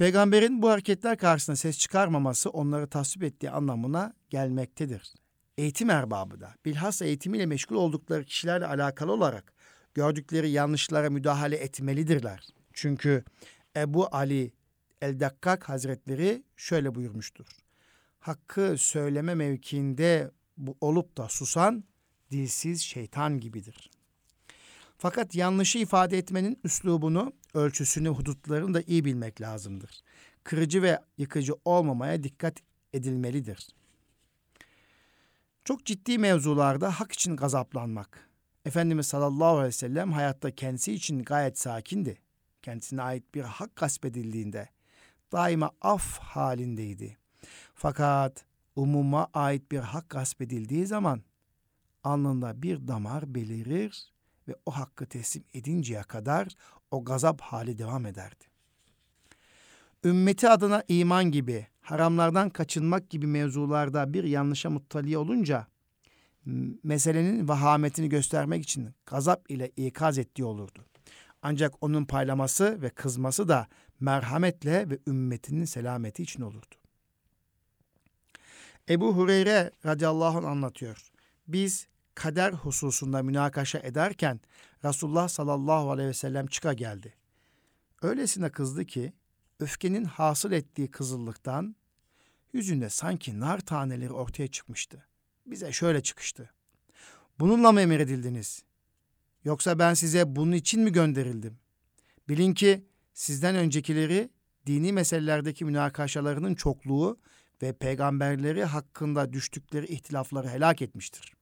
Peygamberin 0.00 0.62
bu 0.62 0.70
hareketler 0.70 1.18
karşısında 1.18 1.56
ses 1.56 1.78
çıkarmaması 1.78 2.50
onları 2.50 2.86
tasvip 2.86 3.22
ettiği 3.22 3.50
anlamına 3.50 4.12
gelmektedir. 4.30 5.14
Eğitim 5.58 5.90
erbabı 5.90 6.40
da 6.40 6.54
bilhassa 6.64 7.04
eğitimiyle 7.04 7.46
meşgul 7.46 7.76
oldukları 7.76 8.24
kişilerle 8.24 8.66
alakalı 8.66 9.12
olarak 9.12 9.52
gördükleri 9.94 10.50
yanlışlara 10.50 11.10
müdahale 11.10 11.56
etmelidirler. 11.56 12.48
Çünkü 12.72 13.24
Ebu 13.76 14.08
Ali 14.16 14.52
El-Dakkak 15.02 15.68
Hazretleri 15.68 16.42
şöyle 16.56 16.94
buyurmuştur. 16.94 17.46
Hakkı 18.20 18.74
söyleme 18.78 19.34
mevkiinde 19.34 20.30
olup 20.80 21.16
da 21.16 21.28
susan 21.28 21.84
dilsiz 22.30 22.82
şeytan 22.82 23.40
gibidir. 23.40 23.90
Fakat 24.98 25.34
yanlışı 25.34 25.78
ifade 25.78 26.18
etmenin 26.18 26.60
üslubunu 26.64 27.32
ölçüsünü, 27.54 28.08
hudutlarını 28.08 28.74
da 28.74 28.82
iyi 28.82 29.04
bilmek 29.04 29.40
lazımdır. 29.40 30.00
Kırıcı 30.44 30.82
ve 30.82 30.98
yıkıcı 31.18 31.52
olmamaya 31.64 32.22
dikkat 32.22 32.56
edilmelidir. 32.92 33.68
Çok 35.64 35.86
ciddi 35.86 36.18
mevzularda 36.18 37.00
hak 37.00 37.12
için 37.12 37.36
gazaplanmak. 37.36 38.28
Efendimiz 38.64 39.06
sallallahu 39.06 39.46
aleyhi 39.46 39.66
ve 39.66 39.72
sellem 39.72 40.12
hayatta 40.12 40.50
kendisi 40.50 40.92
için 40.92 41.22
gayet 41.22 41.58
sakindi. 41.58 42.18
Kendisine 42.62 43.02
ait 43.02 43.34
bir 43.34 43.42
hak 43.42 43.76
gasp 43.76 44.04
edildiğinde 44.04 44.68
daima 45.32 45.70
af 45.80 46.18
halindeydi. 46.18 47.16
Fakat 47.74 48.44
umuma 48.76 49.28
ait 49.34 49.72
bir 49.72 49.78
hak 49.78 50.08
gasp 50.08 50.42
edildiği 50.42 50.86
zaman 50.86 51.22
alnında 52.04 52.62
bir 52.62 52.88
damar 52.88 53.34
belirir 53.34 54.12
ve 54.48 54.56
o 54.66 54.70
hakkı 54.70 55.06
teslim 55.06 55.44
edinceye 55.54 56.02
kadar 56.02 56.48
o 56.90 57.04
gazap 57.04 57.40
hali 57.40 57.78
devam 57.78 58.06
ederdi. 58.06 58.44
Ümmeti 60.04 60.48
adına 60.48 60.84
iman 60.88 61.24
gibi, 61.24 61.66
haramlardan 61.80 62.50
kaçınmak 62.50 63.10
gibi 63.10 63.26
mevzularda 63.26 64.14
bir 64.14 64.24
yanlışa 64.24 64.70
muttali 64.70 65.18
olunca 65.18 65.66
meselenin 66.82 67.48
vahametini 67.48 68.08
göstermek 68.08 68.62
için 68.62 68.90
gazap 69.06 69.50
ile 69.50 69.68
ikaz 69.76 70.18
ettiği 70.18 70.44
olurdu. 70.44 70.86
Ancak 71.42 71.74
onun 71.80 72.04
paylaması 72.04 72.82
ve 72.82 72.90
kızması 72.90 73.48
da 73.48 73.68
merhametle 74.00 74.90
ve 74.90 74.98
ümmetinin 75.06 75.64
selameti 75.64 76.22
için 76.22 76.42
olurdu. 76.42 76.74
Ebu 78.88 79.16
Hureyre 79.16 79.70
radıyallahu 79.86 80.38
anh 80.38 80.44
anlatıyor. 80.44 81.10
Biz 81.48 81.86
kader 82.14 82.52
hususunda 82.52 83.22
münakaşa 83.22 83.78
ederken 83.78 84.40
Resulullah 84.84 85.28
sallallahu 85.28 85.90
aleyhi 85.90 86.08
ve 86.08 86.14
sellem 86.14 86.46
çıka 86.46 86.72
geldi. 86.72 87.14
Öylesine 88.02 88.50
kızdı 88.50 88.84
ki 88.84 89.12
öfkenin 89.60 90.04
hasıl 90.04 90.52
ettiği 90.52 90.90
kızıllıktan 90.90 91.76
yüzünde 92.52 92.90
sanki 92.90 93.40
nar 93.40 93.60
taneleri 93.60 94.12
ortaya 94.12 94.48
çıkmıştı. 94.48 95.06
Bize 95.46 95.72
şöyle 95.72 96.02
çıkıştı. 96.02 96.50
Bununla 97.38 97.72
mı 97.72 97.80
emredildiniz? 97.80 98.62
Yoksa 99.44 99.78
ben 99.78 99.94
size 99.94 100.36
bunun 100.36 100.52
için 100.52 100.80
mi 100.80 100.92
gönderildim? 100.92 101.58
Bilin 102.28 102.54
ki 102.54 102.84
sizden 103.14 103.56
öncekileri 103.56 104.30
dini 104.66 104.92
meselelerdeki 104.92 105.64
münakaşalarının 105.64 106.54
çokluğu 106.54 107.18
ve 107.62 107.72
peygamberleri 107.72 108.64
hakkında 108.64 109.32
düştükleri 109.32 109.86
ihtilafları 109.86 110.48
helak 110.48 110.82
etmiştir. 110.82 111.32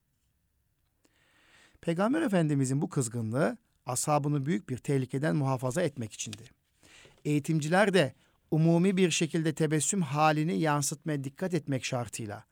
Peygamber 1.81 2.21
Efendimizin 2.21 2.81
bu 2.81 2.89
kızgınlığı 2.89 3.57
ashabını 3.85 4.45
büyük 4.45 4.69
bir 4.69 4.77
tehlikeden 4.77 5.35
muhafaza 5.35 5.81
etmek 5.81 6.13
içindi. 6.13 6.43
Eğitimciler 7.25 7.93
de 7.93 8.13
umumi 8.51 8.97
bir 8.97 9.11
şekilde 9.11 9.53
tebessüm 9.53 10.01
halini 10.01 10.59
yansıtmaya 10.59 11.23
dikkat 11.23 11.53
etmek 11.53 11.85
şartıyla 11.85 12.43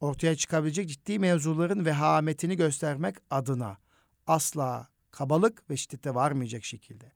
ortaya 0.00 0.36
çıkabilecek 0.36 0.88
ciddi 0.88 1.18
mevzuların 1.18 1.84
vehametini 1.84 2.56
göstermek 2.56 3.16
adına 3.30 3.78
asla 4.26 4.88
kabalık 5.10 5.70
ve 5.70 5.76
şiddete 5.76 6.14
varmayacak 6.14 6.64
şekilde 6.64 7.12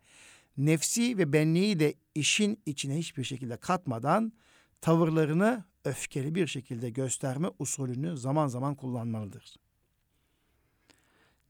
nefsi 0.56 1.18
ve 1.18 1.32
benliği 1.32 1.80
de 1.80 1.94
işin 2.14 2.62
içine 2.66 2.98
hiçbir 2.98 3.24
şekilde 3.24 3.56
katmadan 3.56 4.32
tavırlarını 4.80 5.64
öfkeli 5.84 6.34
bir 6.34 6.46
şekilde 6.46 6.90
gösterme 6.90 7.48
usulünü 7.58 8.16
zaman 8.16 8.46
zaman 8.46 8.74
kullanmalıdır. 8.74 9.56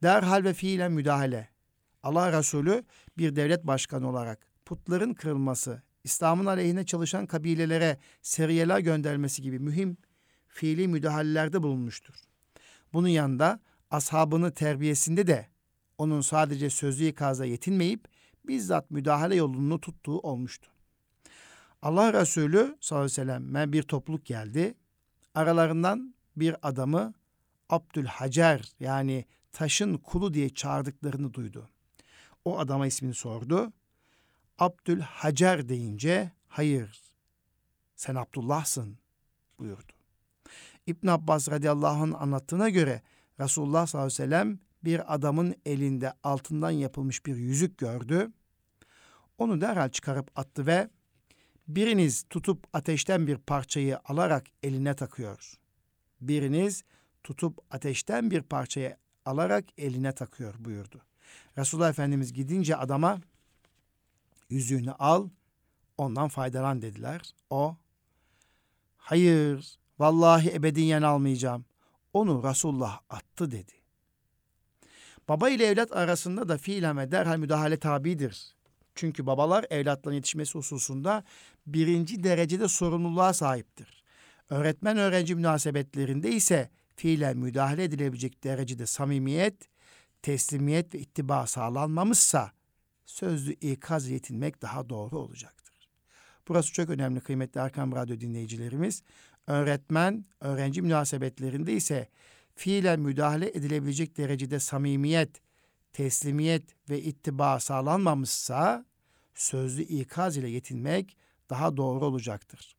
Derhal 0.02 0.44
ve 0.44 0.54
fiilen 0.54 0.92
müdahale. 0.92 1.48
Allah 2.02 2.38
Resulü 2.38 2.84
bir 3.18 3.37
devlet 3.37 3.66
başkanı 3.66 4.08
olarak 4.08 4.46
putların 4.64 5.14
kırılması, 5.14 5.82
İslam'ın 6.04 6.46
aleyhine 6.46 6.87
çalışan 6.87 7.26
kabilelere 7.26 7.98
seriyeler 8.22 8.78
göndermesi 8.78 9.42
gibi 9.42 9.58
mühim 9.58 9.96
fiili 10.48 10.88
müdahalelerde 10.88 11.62
bulunmuştur. 11.62 12.14
Bunun 12.92 13.08
yanında 13.08 13.61
ashabını 13.90 14.54
terbiyesinde 14.54 15.26
de 15.26 15.48
onun 15.98 16.20
sadece 16.20 16.70
sözlü 16.70 17.06
ikazla 17.06 17.44
yetinmeyip 17.44 18.08
bizzat 18.44 18.90
müdahale 18.90 19.37
yolunu 19.37 19.80
tuttuğu 19.80 20.18
olmuştu. 20.18 20.70
Allah 21.82 22.12
Resulü 22.12 22.76
sallallahu 22.80 23.04
aleyhi 23.04 23.20
ve 23.20 23.24
sellem'e 23.24 23.72
bir 23.72 23.82
topluluk 23.82 24.24
geldi. 24.26 24.74
Aralarından 25.34 26.14
bir 26.37 26.56
adamı 26.62 27.14
Abdülhacer 27.68 28.72
yani 28.80 29.24
taşın 29.59 29.97
kulu 29.97 30.35
diye 30.35 30.49
çağırdıklarını 30.49 31.35
duydu. 31.35 31.68
O 32.44 32.59
adama 32.59 32.87
ismini 32.87 33.14
sordu. 33.14 33.73
Abdülhacer 34.59 35.68
deyince 35.68 36.33
hayır 36.49 37.03
sen 37.97 38.14
Abdullah'sın 38.14 38.99
buyurdu. 39.59 39.92
İbn 40.87 41.07
Abbas 41.07 41.51
radıyallahu 41.51 42.03
anh 42.03 42.23
anlattığına 42.23 42.68
göre 42.68 43.03
Resulullah 43.40 43.87
sallallahu 43.87 44.07
aleyhi 44.07 44.23
ve 44.23 44.25
sellem 44.25 44.59
bir 44.85 45.14
adamın 45.14 45.55
elinde 45.66 46.12
altından 46.23 46.71
yapılmış 46.71 47.27
bir 47.27 47.37
yüzük 47.37 47.79
gördü. 47.79 48.33
Onu 49.38 49.61
derhal 49.61 49.90
çıkarıp 49.90 50.38
attı 50.38 50.66
ve 50.66 50.88
biriniz 51.68 52.25
tutup 52.31 52.66
ateşten 52.73 53.27
bir 53.27 53.37
parçayı 53.37 53.99
alarak 54.05 54.47
eline 54.62 54.94
takıyor. 54.94 55.55
Biriniz 56.21 56.85
tutup 57.25 57.59
ateşten 57.71 58.31
bir 58.31 58.42
parçayı 58.42 58.97
alarak 59.29 59.64
eline 59.79 60.12
takıyor 60.12 60.55
buyurdu. 60.59 61.01
Resulullah 61.59 61.91
Efendimiz 61.91 62.33
gidince 62.33 62.77
adama 62.77 63.21
yüzüğünü 64.51 64.93
al, 64.93 65.29
ondan 65.99 66.29
faydalan 66.29 66.83
dediler. 66.83 67.35
O, 67.51 67.77
hayır, 68.97 69.79
vallahi 69.99 70.51
ebediyen 70.51 71.03
almayacağım. 71.03 71.64
Onu 72.12 72.43
Resulullah 72.43 73.01
attı 73.11 73.51
dedi. 73.51 73.73
Baba 75.29 75.51
ile 75.51 75.67
evlat 75.67 75.93
arasında 75.93 76.49
da 76.49 76.59
fiilen 76.59 76.99
ve 76.99 77.11
derhal 77.11 77.38
müdahale 77.38 77.77
tabidir. 77.79 78.55
Çünkü 78.95 79.27
babalar 79.27 79.67
evlatların 79.71 80.14
yetişmesi 80.17 80.59
hususunda 80.59 81.25
birinci 81.67 82.25
derecede 82.25 82.69
sorumluluğa 82.69 83.33
sahiptir. 83.33 84.03
Öğretmen 84.51 84.97
öğrenci 84.99 85.35
münasebetlerinde 85.35 86.31
ise 86.31 86.71
fiilen 86.98 87.37
müdahale 87.37 87.84
edilebilecek 87.84 88.44
derecede 88.44 88.87
samimiyet, 88.87 89.54
teslimiyet 90.22 90.94
ve 90.94 90.98
ittiba 90.98 91.46
sağlanmamışsa 91.46 92.52
sözlü 93.06 93.52
ikaz 93.52 94.08
yetinmek 94.08 94.62
daha 94.62 94.88
doğru 94.88 95.18
olacaktır. 95.18 95.88
Burası 96.48 96.72
çok 96.72 96.90
önemli 96.90 97.20
kıymetli 97.20 97.61
Erkam 97.61 97.92
Radyo 97.92 98.20
dinleyicilerimiz. 98.20 99.02
Öğretmen, 99.46 100.24
öğrenci 100.40 100.82
münasebetlerinde 100.82 101.72
ise 101.72 102.08
fiilen 102.54 103.00
müdahale 103.00 103.48
edilebilecek 103.48 104.16
derecede 104.16 104.61
samimiyet, 104.61 105.40
teslimiyet 105.92 106.90
ve 106.90 107.02
ittiba 107.02 107.61
sağlanmamışsa 107.61 108.84
sözlü 109.34 109.82
ikaz 109.82 110.37
ile 110.37 110.48
yetinmek 110.48 111.16
daha 111.50 111.76
doğru 111.76 112.04
olacaktır. 112.04 112.78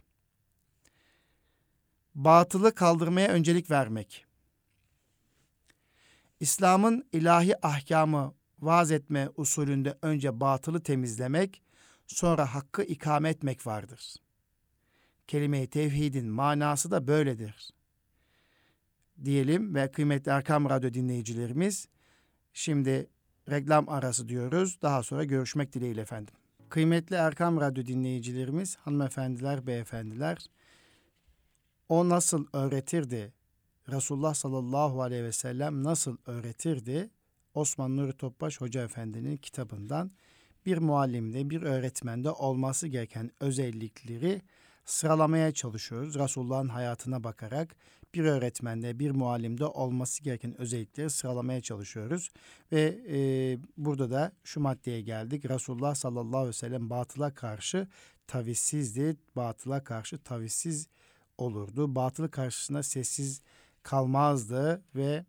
Batılı 2.19 2.75
kaldırmaya 2.75 3.27
öncelik 3.29 3.71
vermek. 3.71 4.25
İslam'ın 6.39 7.07
ilahi 7.11 7.65
ahkamı 7.65 8.33
vaaz 8.59 8.91
etme 8.91 9.29
usulünde 9.35 9.97
önce 10.01 10.39
batılı 10.39 10.83
temizlemek, 10.83 11.61
sonra 12.07 12.55
hakkı 12.55 12.83
ikame 12.83 13.29
etmek 13.29 13.67
vardır. 13.67 14.15
Kelime-i 15.27 15.67
tevhidin 15.67 16.27
manası 16.27 16.91
da 16.91 17.07
böyledir. 17.07 17.69
Diyelim 19.25 19.75
ve 19.75 19.91
kıymetli 19.91 20.31
Erkam 20.31 20.69
Radyo 20.69 20.93
dinleyicilerimiz, 20.93 21.87
şimdi 22.53 23.09
reklam 23.49 23.89
arası 23.89 24.29
diyoruz. 24.29 24.81
Daha 24.81 25.03
sonra 25.03 25.23
görüşmek 25.23 25.73
dileğiyle 25.73 26.01
efendim. 26.01 26.33
Kıymetli 26.69 27.15
Erkam 27.15 27.61
Radyo 27.61 27.85
dinleyicilerimiz, 27.85 28.75
hanımefendiler, 28.75 29.67
beyefendiler, 29.67 30.37
o 31.89 32.09
nasıl 32.09 32.47
öğretirdi? 32.53 33.33
Resulullah 33.91 34.33
sallallahu 34.33 35.01
aleyhi 35.01 35.23
ve 35.23 35.31
sellem 35.31 35.83
nasıl 35.83 36.17
öğretirdi? 36.25 37.09
Osman 37.53 37.97
Nuri 37.97 38.13
Topbaş 38.13 38.61
Hoca 38.61 38.83
Efendi'nin 38.83 39.37
kitabından 39.37 40.11
bir 40.65 40.77
muallimde, 40.77 41.49
bir 41.49 41.61
öğretmende 41.61 42.31
olması 42.31 42.87
gereken 42.87 43.31
özellikleri 43.39 44.41
sıralamaya 44.85 45.51
çalışıyoruz. 45.51 46.15
Resulullah'ın 46.15 46.69
hayatına 46.69 47.23
bakarak 47.23 47.75
bir 48.13 48.23
öğretmende, 48.23 48.99
bir 48.99 49.11
muallimde 49.11 49.65
olması 49.65 50.23
gereken 50.23 50.61
özellikleri 50.61 51.09
sıralamaya 51.09 51.61
çalışıyoruz. 51.61 52.29
Ve 52.71 52.99
e, 53.09 53.17
burada 53.77 54.11
da 54.11 54.31
şu 54.43 54.59
maddeye 54.59 55.01
geldik. 55.01 55.49
Resulullah 55.49 55.95
sallallahu 55.95 56.37
aleyhi 56.37 56.47
ve 56.47 56.53
sellem 56.53 56.89
batıla 56.89 57.33
karşı 57.33 57.87
tavizsizdi. 58.27 59.17
Batıla 59.35 59.83
karşı 59.83 60.17
tavizsiz 60.17 60.87
olurdu. 61.39 61.95
Batılı 61.95 62.31
karşısında 62.31 62.83
sessiz 62.83 63.41
kalmazdı 63.83 64.81
ve 64.95 65.25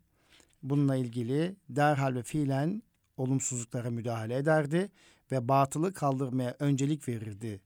bununla 0.63 0.95
ilgili 0.95 1.55
derhal 1.69 2.15
ve 2.15 2.23
fiilen 2.23 2.83
olumsuzluklara 3.17 3.89
müdahale 3.89 4.35
ederdi 4.35 4.91
ve 5.31 5.47
batılı 5.47 5.93
kaldırmaya 5.93 6.55
öncelik 6.59 7.07
verirdi 7.07 7.61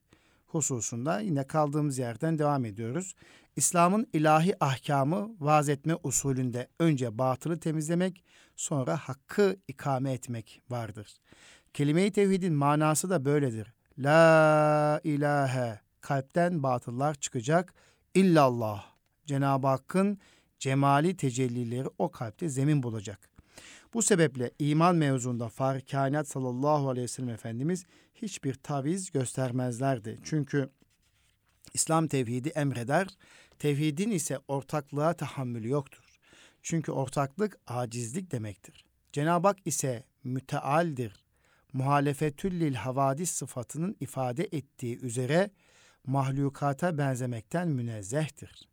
hususunda 0.46 1.20
yine 1.20 1.44
kaldığımız 1.46 1.98
yerden 1.98 2.38
devam 2.38 2.64
ediyoruz. 2.64 3.14
İslam'ın 3.56 4.06
ilahi 4.12 4.64
ahkamı 4.64 5.30
vaaz 5.40 5.68
etme 5.68 5.96
usulünde 6.02 6.68
önce 6.78 7.18
batılı 7.18 7.60
temizlemek, 7.60 8.24
sonra 8.56 8.96
hakkı 8.96 9.56
ikame 9.68 10.12
etmek 10.12 10.62
vardır. 10.70 11.16
Kelime-i 11.74 12.12
tevhidin 12.12 12.54
manası 12.54 13.10
da 13.10 13.24
böyledir. 13.24 13.72
La 13.98 15.00
ilahe 15.04 15.80
kalpten 16.00 16.62
batıllar 16.62 17.14
çıkacak. 17.14 17.74
İllallah. 18.16 18.84
Cenab-ı 19.26 19.66
Hakk'ın 19.66 20.18
cemali 20.58 21.16
tecellileri 21.16 21.88
o 21.98 22.10
kalpte 22.10 22.48
zemin 22.48 22.82
bulacak. 22.82 23.30
Bu 23.94 24.02
sebeple 24.02 24.50
iman 24.58 24.96
mevzunda 24.96 25.48
Fahri 25.48 25.84
Kainat 25.84 26.28
sallallahu 26.28 26.88
aleyhi 26.88 27.04
ve 27.04 27.08
sellem 27.08 27.28
Efendimiz 27.28 27.84
hiçbir 28.14 28.54
taviz 28.54 29.10
göstermezlerdi. 29.10 30.18
Çünkü 30.24 30.70
İslam 31.74 32.08
tevhidi 32.08 32.48
emreder, 32.48 33.08
tevhidin 33.58 34.10
ise 34.10 34.38
ortaklığa 34.48 35.12
tahammülü 35.12 35.68
yoktur. 35.68 36.04
Çünkü 36.62 36.92
ortaklık 36.92 37.58
acizlik 37.66 38.32
demektir. 38.32 38.84
Cenab-ı 39.12 39.48
Hak 39.48 39.58
ise 39.64 40.04
mütealdir. 40.24 41.24
Muhalefetüllil 41.72 42.74
havadis 42.74 43.30
sıfatının 43.30 43.96
ifade 44.00 44.48
ettiği 44.52 44.98
üzere 44.98 45.50
mahlukata 46.06 46.98
benzemekten 46.98 47.68
münezzehtir. 47.68 48.68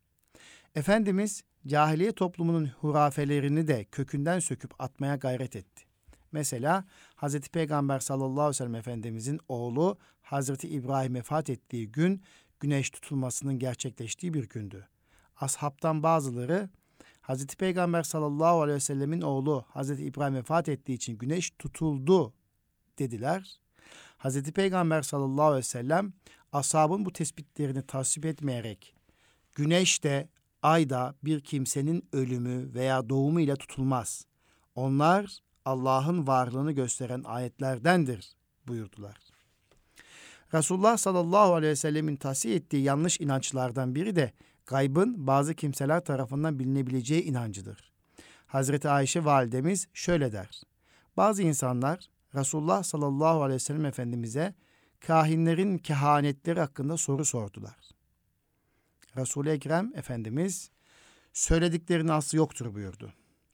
Efendimiz 0.76 1.44
cahiliye 1.68 2.12
toplumunun 2.12 2.68
hurafelerini 2.68 3.68
de 3.68 3.84
kökünden 3.84 4.40
söküp 4.40 4.82
atmaya 4.82 5.16
gayret 5.16 5.56
etti. 5.56 5.84
Mesela 6.32 6.86
Hazreti 7.16 7.50
Peygamber 7.50 8.00
sallallahu 8.00 8.42
aleyhi 8.42 8.50
ve 8.50 8.54
sellem 8.54 8.76
Efendimizin 8.76 9.40
oğlu 9.48 9.98
Hazreti 10.22 10.68
İbrahim 10.70 11.16
vefat 11.16 11.50
ettiği 11.50 11.92
gün 11.92 12.22
güneş 12.60 12.90
tutulmasının 12.90 13.60
gerçekleştiği 13.60 14.34
bir 14.34 14.50
gündü. 14.50 14.88
Ashabtan 15.36 16.04
bazıları 16.04 16.70
Hazreti 17.22 17.58
Peygamber 17.58 18.04
sallallahu 18.04 18.62
aleyhi 18.62 18.76
ve 18.76 18.80
sellemin 18.80 19.22
oğlu 19.22 19.66
Hazreti 19.68 20.04
İbrahim 20.04 20.36
vefat 20.36 20.70
ettiği 20.70 20.94
için 20.94 21.18
güneş 21.18 21.52
tutuldu 21.60 22.34
dediler. 23.00 23.60
Hazreti 24.24 24.52
Peygamber 24.52 25.02
sallallahu 25.02 25.46
aleyhi 25.46 25.60
ve 25.60 25.64
sellem 25.64 26.14
ashabın 26.52 27.06
bu 27.06 27.14
tespitlerini 27.14 27.82
tasvip 27.82 28.26
etmeyerek 28.26 28.96
güneş 29.56 30.04
de 30.04 30.30
ay 30.62 30.90
da 30.90 31.16
bir 31.24 31.42
kimsenin 31.42 32.10
ölümü 32.14 32.74
veya 32.74 33.10
doğumu 33.10 33.40
ile 33.40 33.56
tutulmaz. 33.56 34.26
Onlar 34.76 35.40
Allah'ın 35.66 36.28
varlığını 36.28 36.72
gösteren 36.72 37.24
ayetlerdendir 37.24 38.36
buyurdular. 38.68 39.18
Resulullah 40.54 40.98
sallallahu 40.98 41.54
aleyhi 41.54 41.72
ve 41.72 41.76
sellemin 41.76 42.16
tahsiye 42.16 42.56
ettiği 42.56 42.84
yanlış 42.84 43.20
inançlardan 43.20 43.96
biri 43.96 44.16
de 44.16 44.34
gaybın 44.66 45.28
bazı 45.28 45.54
kimseler 45.54 46.06
tarafından 46.06 46.60
bilinebileceği 46.60 47.24
inancıdır. 47.24 47.92
Hazreti 48.48 48.90
Ayşe 48.90 49.26
validemiz 49.26 49.88
şöyle 49.94 50.32
der. 50.32 50.62
Bazı 51.18 51.44
insanlar 51.44 52.13
Resulullah 52.36 52.84
sallallahu 52.84 53.44
aleyhi 53.44 53.56
ve 53.56 53.60
sellem 53.60 53.86
Efendimiz'e 53.86 54.54
kahinlerin 55.00 55.78
kehanetleri 55.78 56.60
hakkında 56.60 56.98
soru 56.98 57.26
sordular. 57.26 57.76
Resul-i 59.18 59.50
Ekrem 59.50 59.92
Efendimiz 59.96 60.72
söylediklerinin 61.34 62.08
aslı 62.08 62.38
yoktur 62.38 62.74
buyurdu. 62.74 63.14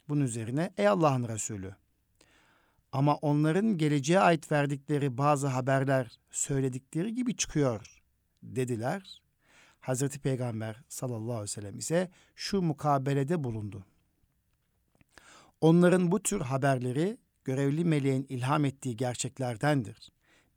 Bunun 0.10 0.22
üzerine 0.22 0.74
ey 0.78 0.88
Allah'ın 0.88 1.28
Resulü 1.28 1.76
ama 2.92 3.16
onların 3.16 3.78
geleceğe 3.78 4.20
ait 4.20 4.52
verdikleri 4.52 5.18
bazı 5.18 5.48
haberler 5.48 6.20
söyledikleri 6.32 7.14
gibi 7.14 7.36
çıkıyor 7.36 8.02
dediler. 8.44 9.22
Hazreti 9.80 10.20
Peygamber 10.20 10.82
sallallahu 10.90 11.32
aleyhi 11.32 11.44
ve 11.44 11.48
sellem 11.48 11.78
ise 11.78 12.12
şu 12.36 12.62
mukabelede 12.62 13.44
bulundu. 13.44 13.86
Onların 15.62 16.12
bu 16.12 16.24
tür 16.24 16.42
haberleri 16.42 17.18
görevli 17.50 17.86
meleğin 17.86 18.26
ilham 18.30 18.66
ettiği 18.66 18.98
gerçeklerdendir. 18.98 20.10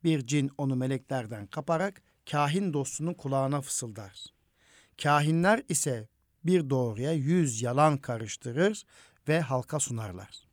Bir 0.03 0.27
cin 0.27 0.51
onu 0.57 0.75
meleklerden 0.75 1.47
kaparak 1.47 2.01
kahin 2.31 2.73
dostunun 2.73 3.13
kulağına 3.13 3.61
fısıldar. 3.61 4.25
Kahinler 5.03 5.63
ise 5.69 6.07
bir 6.43 6.69
doğruya 6.69 7.13
yüz 7.13 7.61
yalan 7.61 7.97
karıştırır 7.97 8.83
ve 9.27 9.41
halka 9.41 9.79
sunarlar. 9.79 10.47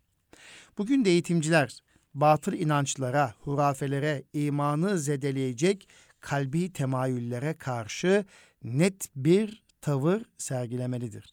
Bugün 0.78 1.04
de 1.04 1.10
eğitimciler 1.10 1.82
batıl 2.14 2.52
inançlara, 2.52 3.34
hurafelere, 3.40 4.22
imanı 4.32 4.98
zedeleyecek 4.98 5.88
kalbi 6.20 6.72
temayüllere 6.72 7.54
karşı 7.54 8.24
net 8.64 9.08
bir 9.16 9.62
tavır 9.80 10.22
sergilemelidir. 10.38 11.32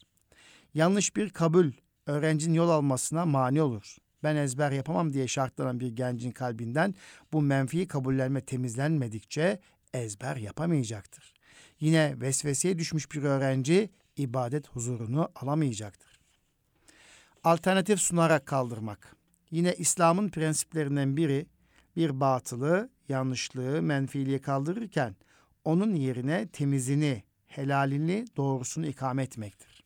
Yanlış 0.73 1.15
bir 1.15 1.29
kabul 1.29 1.71
öğrencinin 2.05 2.53
yol 2.53 2.69
almasına 2.69 3.25
mani 3.25 3.61
olur. 3.61 3.97
Ben 4.27 4.35
ezber 4.35 4.71
yapamam 4.71 5.13
diye 5.13 5.27
şartlanan 5.27 5.79
bir 5.79 5.87
gencin 5.87 6.31
kalbinden 6.31 6.95
bu 7.33 7.41
menfi 7.41 7.87
kabullenme 7.87 8.41
temizlenmedikçe 8.41 9.59
ezber 9.93 10.35
yapamayacaktır. 10.35 11.33
Yine 11.79 12.21
vesveseye 12.21 12.79
düşmüş 12.79 13.11
bir 13.11 13.23
öğrenci 13.23 13.89
ibadet 14.17 14.67
huzurunu 14.67 15.29
alamayacaktır. 15.35 16.19
Alternatif 17.43 17.99
sunarak 17.99 18.45
kaldırmak. 18.45 19.15
Yine 19.51 19.73
İslam'ın 19.75 20.29
prensiplerinden 20.29 21.17
biri 21.17 21.45
bir 21.95 22.19
batılı, 22.19 22.89
yanlışlığı, 23.09 23.81
menfiliği 23.81 24.39
kaldırırken 24.39 25.15
onun 25.65 25.95
yerine 25.95 26.47
temizini, 26.47 27.23
helalini, 27.47 28.25
doğrusunu 28.37 28.87
ikame 28.87 29.23
etmektir. 29.23 29.83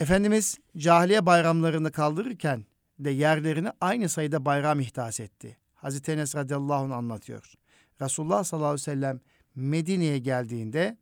Efendimiz 0.00 0.58
cahiliye 0.76 1.26
bayramlarını 1.26 1.92
kaldırırken 1.92 2.64
de 3.04 3.10
yerlerini 3.10 3.70
aynı 3.80 4.08
sayıda 4.08 4.44
bayram 4.44 4.80
ihdas 4.80 5.20
etti. 5.20 5.56
Hazreti 5.74 6.12
Enes 6.12 6.36
radıyallahu 6.36 6.84
anh 6.84 6.96
anlatıyor. 6.96 7.54
Resulullah 8.00 8.44
sallallahu 8.44 8.68
aleyhi 8.68 8.80
ve 8.82 8.92
sellem 8.92 9.20
Medine'ye 9.54 10.18
geldiğinde 10.18 10.96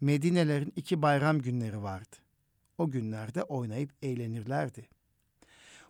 Medinelerin 0.00 0.72
iki 0.76 1.02
bayram 1.02 1.38
günleri 1.38 1.82
vardı. 1.82 2.16
O 2.78 2.90
günlerde 2.90 3.42
oynayıp 3.42 3.90
eğlenirlerdi. 4.02 4.88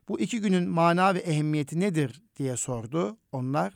Bu 0.09 0.21
iki 0.21 0.41
günün 0.41 0.69
mana 0.69 1.15
ve 1.15 1.19
ehemmiyeti 1.19 1.81
nedir 1.81 2.23
diye 2.37 2.57
sordu. 2.57 3.17
Onlar 3.33 3.75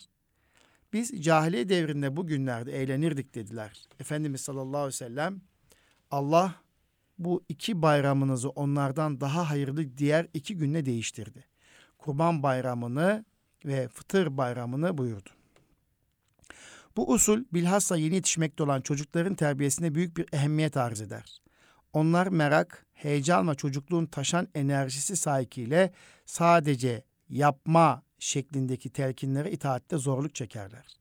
biz 0.93 1.23
cahiliye 1.23 1.69
devrinde 1.69 2.17
bu 2.17 2.27
günlerde 2.27 2.83
eğlenirdik 2.83 3.35
dediler. 3.35 3.83
Efendimiz 4.01 4.41
sallallahu 4.41 4.77
aleyhi 4.77 4.87
ve 4.87 4.93
sellem 4.93 5.41
Allah 6.11 6.55
bu 7.19 7.45
iki 7.49 7.83
bayramınızı 7.83 8.49
onlardan 8.49 9.21
daha 9.21 9.51
hayırlı 9.51 9.99
diğer 9.99 10.27
iki 10.35 10.57
günle 10.57 10.87
değiştirdi. 10.87 11.45
Kurban 11.99 12.43
bayramını 12.43 13.25
ve 13.65 13.89
fıtır 13.89 14.37
bayramını 14.37 14.99
buyurdu. 14.99 15.31
Bu 16.97 17.13
usul 17.13 17.45
bilhassa 17.53 17.97
yeni 17.97 18.15
yetişmekte 18.15 18.63
olan 18.63 18.81
çocukların 18.81 19.35
terbiyesine 19.35 19.95
büyük 19.95 20.17
bir 20.17 20.27
ehemmiyet 20.33 20.77
arz 20.77 21.01
eder. 21.01 21.43
Onlar 21.93 22.27
merak, 22.27 22.87
heyecan 22.93 23.49
ve 23.49 23.55
çocukluğun 23.55 24.07
taşan 24.07 24.49
enerjisi 24.55 25.17
sahikiyle 25.17 25.93
sadece 26.27 27.05
yapma 27.29 28.03
şeklindeki 28.19 28.91
telkinlere 28.91 29.51
itaatte 29.51 29.97
zorluk 29.97 30.35
çekerler. 30.35 30.97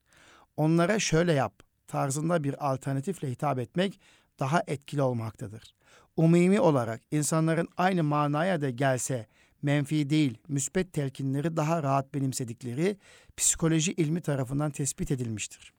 Onlara 0.57 0.99
şöyle 0.99 1.33
yap 1.33 1.53
tarzında 1.87 2.43
bir 2.43 2.71
alternatifle 2.71 3.31
hitap 3.31 3.59
etmek 3.59 3.99
daha 4.39 4.63
etkili 4.67 5.01
olmaktadır. 5.01 5.75
Umumi 6.17 6.61
olarak 6.61 7.01
insanların 7.11 7.67
aynı 7.77 8.03
manaya 8.03 8.61
da 8.61 8.69
gelse 8.69 9.27
menfi 9.61 10.09
değil, 10.09 10.37
müspet 10.47 10.93
telkinleri 10.93 11.57
daha 11.57 11.83
rahat 11.83 12.13
benimsedikleri 12.13 12.97
psikoloji 13.37 13.93
ilmi 13.93 14.21
tarafından 14.21 14.71
tespit 14.71 15.11
edilmiştir. 15.11 15.73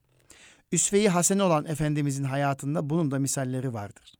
Üsve-i 0.72 1.08
Hasene 1.08 1.42
olan 1.42 1.66
Efendimizin 1.66 2.24
hayatında 2.24 2.90
bunun 2.90 3.10
da 3.10 3.18
misalleri 3.18 3.74
vardır. 3.74 4.14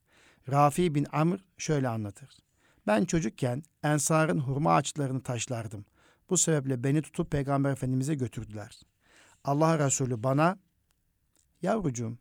Rafi 0.50 0.94
bin 0.94 1.06
Amr 1.12 1.44
şöyle 1.58 1.88
anlatır. 1.88 2.28
Ben 2.86 3.04
çocukken 3.04 3.62
Ensar'ın 3.82 4.38
hurma 4.38 4.74
ağaçlarını 4.74 5.22
taşlardım. 5.22 5.84
Bu 6.30 6.36
sebeple 6.36 6.84
beni 6.84 7.02
tutup 7.02 7.30
Peygamber 7.30 7.72
Efendimiz'e 7.72 8.14
götürdüler. 8.14 8.80
Allah 9.44 9.86
Resulü 9.86 10.22
bana, 10.22 10.58
yavrucuğum 11.62 12.18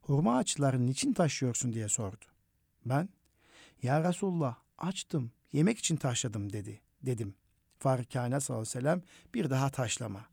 hurma 0.00 0.36
ağaçlarını 0.38 0.86
niçin 0.86 1.12
taşıyorsun 1.12 1.72
diye 1.72 1.88
sordu. 1.88 2.24
Ben, 2.84 3.08
ya 3.82 4.08
Resulullah 4.08 4.56
açtım, 4.78 5.32
yemek 5.52 5.78
için 5.78 5.96
taşladım 5.96 6.52
dedi, 6.52 6.80
dedim. 7.02 7.34
Faruk 7.78 8.12
Kainat 8.12 8.42
sallallahu 8.42 8.62
aleyhi 8.62 8.78
ve 8.78 8.80
sellem 8.80 9.02
bir 9.34 9.50
daha 9.50 9.70
taşlama. 9.70 10.26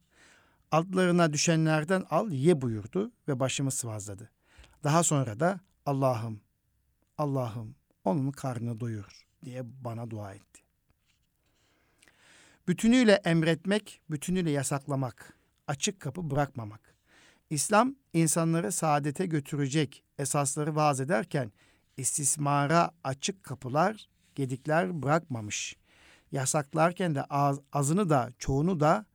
Altlarına 0.71 1.34
düşenlerden 1.34 2.04
al 2.10 2.32
ye 2.32 2.62
buyurdu 2.62 3.12
ve 3.28 3.39
başımı 3.39 3.71
sıvazladı. 3.71 4.30
Daha 4.84 5.04
sonra 5.04 5.39
da 5.39 5.60
Allah'ım, 5.86 6.41
Allah'ım 7.17 7.76
onun 8.04 8.32
karnını 8.32 8.80
doyur 8.80 9.26
diye 9.45 9.63
bana 9.84 10.10
dua 10.10 10.34
etti. 10.34 10.62
Bütünüyle 12.67 13.12
emretmek, 13.12 14.02
bütünüyle 14.12 14.52
yasaklamak. 14.52 15.38
açık 15.67 15.99
kapı 15.99 16.32
bırakmamak. 16.32 16.95
İslam 17.49 17.95
insanları 18.13 18.71
saadete 18.71 19.26
götürecek 19.26 20.04
esasları 20.17 20.76
vaaz 20.76 20.99
ederken 20.99 21.52
istismara 21.97 22.91
açık 23.04 23.43
kapılar, 23.43 24.10
gedikler 24.36 25.04
bırakmamış. 25.04 25.76
Yasaklarken 26.32 27.15
de 27.15 27.24
az, 27.24 27.60
azını 27.74 28.10
da 28.10 28.32
çoğunu 28.38 28.80
da 28.80 29.06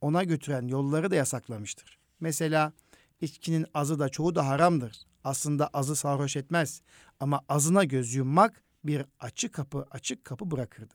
ona 0.00 0.24
götüren 0.24 0.68
yolları 0.68 1.10
da 1.10 1.16
yasaklamıştır. 1.16 1.98
Mesela 2.20 2.72
içkinin 3.20 3.66
azı 3.74 3.98
da 3.98 4.08
çoğu 4.08 4.34
da 4.34 4.46
haramdır. 4.46 5.02
Aslında 5.24 5.66
azı 5.66 5.96
sarhoş 5.96 6.36
etmez 6.36 6.82
ama 7.20 7.40
azına 7.48 7.84
göz 7.84 8.14
yummak 8.14 8.62
bir 8.84 9.04
açık 9.20 9.52
kapı 9.52 9.86
açık 9.90 10.24
kapı 10.24 10.50
bırakırdı. 10.50 10.94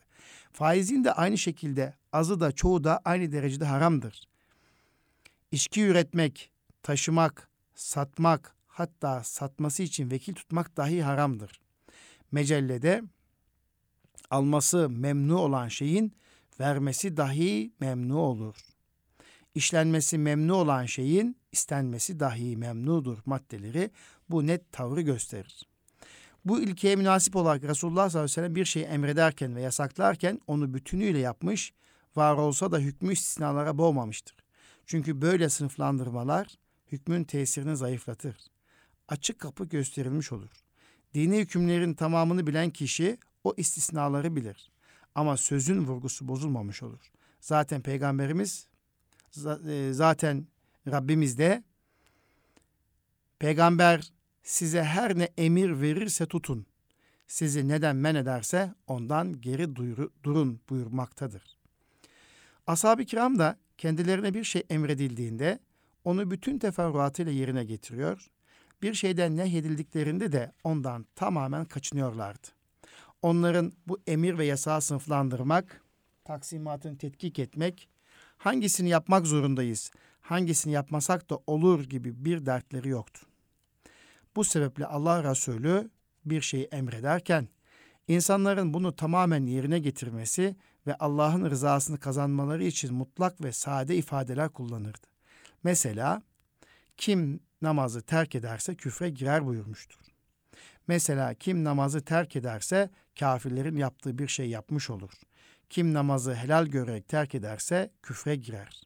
Faizin 0.52 1.04
de 1.04 1.14
aynı 1.14 1.38
şekilde 1.38 1.94
azı 2.14 2.40
da 2.40 2.52
çoğu 2.52 2.84
da 2.84 3.02
aynı 3.06 3.32
derecede 3.32 3.66
haramdır. 3.66 4.28
İçki 5.52 5.82
üretmek, 5.82 6.52
taşımak, 6.84 7.50
satmak, 7.76 8.56
hatta 8.68 9.24
satması 9.24 9.84
için 9.84 10.12
vekil 10.12 10.34
tutmak 10.34 10.78
dahi 10.78 11.04
haramdır. 11.04 11.62
Mecellede 12.32 13.04
alması 14.30 14.89
memnu 14.89 15.38
olan 15.38 15.67
şeyin 15.67 16.13
vermesi 16.60 17.17
dahi 17.17 17.72
memnu 17.80 18.17
olur. 18.17 18.56
İşlenmesi 19.56 20.17
memnu 20.17 20.56
olan 20.56 20.86
şeyin 20.86 21.38
istenmesi 21.52 22.20
dahi 22.20 22.58
memnudur 22.58 23.17
maddeleri 23.26 23.91
bu 24.30 24.48
net 24.48 24.72
tavrı 24.72 25.02
gösterir. 25.02 25.67
Bu 26.46 26.62
ilkeye 26.62 26.96
münasip 26.96 27.36
olarak 27.36 27.63
Resulullah 27.63 28.10
sallallahu 28.10 28.26
aleyhi 28.26 28.32
ve 28.32 28.41
sellem 28.41 28.56
bir 28.56 28.65
şeyi 28.65 28.86
emrederken 28.86 29.56
ve 29.56 29.62
yasaklarken 29.62 30.39
onu 30.48 30.74
bütünüyle 30.74 31.20
yapmış, 31.20 31.74
var 32.15 32.36
olsa 32.36 32.72
da 32.72 32.80
hükmü 32.80 33.13
istisnalara 33.13 33.78
boğmamıştır. 33.78 34.36
Çünkü 34.86 35.22
böyle 35.22 35.50
sınıflandırmalar 35.50 36.48
hükmün 36.91 37.24
tesirini 37.24 37.78
zayıflatır. 37.78 38.38
Açık 39.08 39.39
kapı 39.39 39.65
gösterilmiş 39.65 40.32
olur. 40.32 40.50
Dini 41.13 41.39
hükümlerin 41.39 41.93
tamamını 41.93 42.47
bilen 42.47 42.69
kişi 42.69 43.17
o 43.43 43.54
istisnaları 43.58 44.36
bilir. 44.36 44.71
Ama 45.15 45.38
sözün 45.38 45.88
vurgusu 45.88 46.28
bozulmamış 46.28 46.84
olur. 46.84 47.12
Zaten 47.41 47.82
peygamberimiz 47.82 48.67
e, 49.67 49.89
zaten 49.93 50.47
Rabbimiz 50.88 51.38
de 51.38 51.63
peygamber 53.39 54.12
size 54.43 54.84
her 54.84 55.19
ne 55.19 55.30
emir 55.38 55.82
verirse 55.82 56.26
tutun. 56.26 56.65
Sizi 57.28 57.67
neden 57.67 57.95
men 57.95 58.15
ederse 58.15 58.74
ondan 58.88 59.41
geri 59.41 59.76
duyuru, 59.76 60.12
durun 60.24 60.60
buyurmaktadır. 60.69 61.58
Ashab-ı 62.67 63.06
kiram 63.06 63.39
da 63.39 63.58
kendilerine 63.78 64.34
bir 64.34 64.43
şey 64.43 64.63
emredildiğinde 64.69 65.60
onu 66.04 66.32
bütün 66.32 66.60
teferruatıyla 66.60 67.32
yerine 67.32 67.63
getiriyor. 67.63 68.28
Bir 68.82 68.94
şeyden 68.94 69.38
nehyedildiklerinde 69.38 70.32
de 70.32 70.52
ondan 70.63 71.06
tamamen 71.15 71.65
kaçınıyorlardı. 71.65 72.48
Onların 73.22 73.74
bu 73.88 74.02
emir 74.08 74.38
ve 74.38 74.46
yasağı 74.46 74.82
sınıflandırmak, 74.82 75.82
taksimatını 76.26 76.98
tetkik 76.98 77.39
etmek, 77.39 77.89
hangisini 78.38 78.89
yapmak 78.89 79.28
zorundayız, 79.28 79.91
hangisini 80.22 80.74
yapmasak 80.74 81.30
da 81.30 81.39
olur 81.48 81.84
gibi 81.84 82.26
bir 82.26 82.46
dertleri 82.46 82.89
yoktu. 82.89 83.28
Bu 84.36 84.44
sebeple 84.44 84.86
Allah 84.86 85.24
Resulü 85.32 85.89
bir 86.26 86.41
şeyi 86.41 86.63
emrederken 86.63 87.48
insanların 88.08 88.74
bunu 88.74 88.96
tamamen 88.96 89.46
yerine 89.46 89.80
getirmesi 89.80 90.56
ve 90.88 90.96
Allah'ın 90.96 91.50
rızasını 91.50 92.00
kazanmaları 92.00 92.63
için 92.63 92.94
mutlak 92.94 93.41
ve 93.44 93.52
sade 93.52 93.96
ifadeler 93.96 94.50
kullanırdı. 94.50 95.08
Mesela 95.63 96.22
kim 96.98 97.39
namazı 97.62 98.02
terk 98.02 98.36
ederse 98.36 98.76
küfre 98.76 99.10
girer 99.10 99.45
buyurmuştur. 99.45 100.00
Mesela 100.88 101.34
kim 101.34 101.63
namazı 101.63 102.02
terk 102.02 102.36
ederse 102.36 102.89
kafirlerin 103.19 103.78
yaptığı 103.78 104.17
bir 104.17 104.28
şey 104.28 104.50
yapmış 104.50 104.89
olur. 104.89 105.12
Kim 105.69 105.93
namazı 105.93 106.36
helal 106.36 106.65
görerek 106.65 107.08
terk 107.08 107.36
ederse 107.36 107.91
küfre 108.02 108.36
girer. 108.36 108.82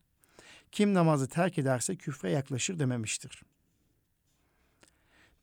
Kim 0.71 0.93
namazı 0.93 1.29
terk 1.29 1.57
ederse 1.57 1.95
küfre 1.95 2.31
yaklaşır 2.31 2.79
dememiştir. 2.79 3.43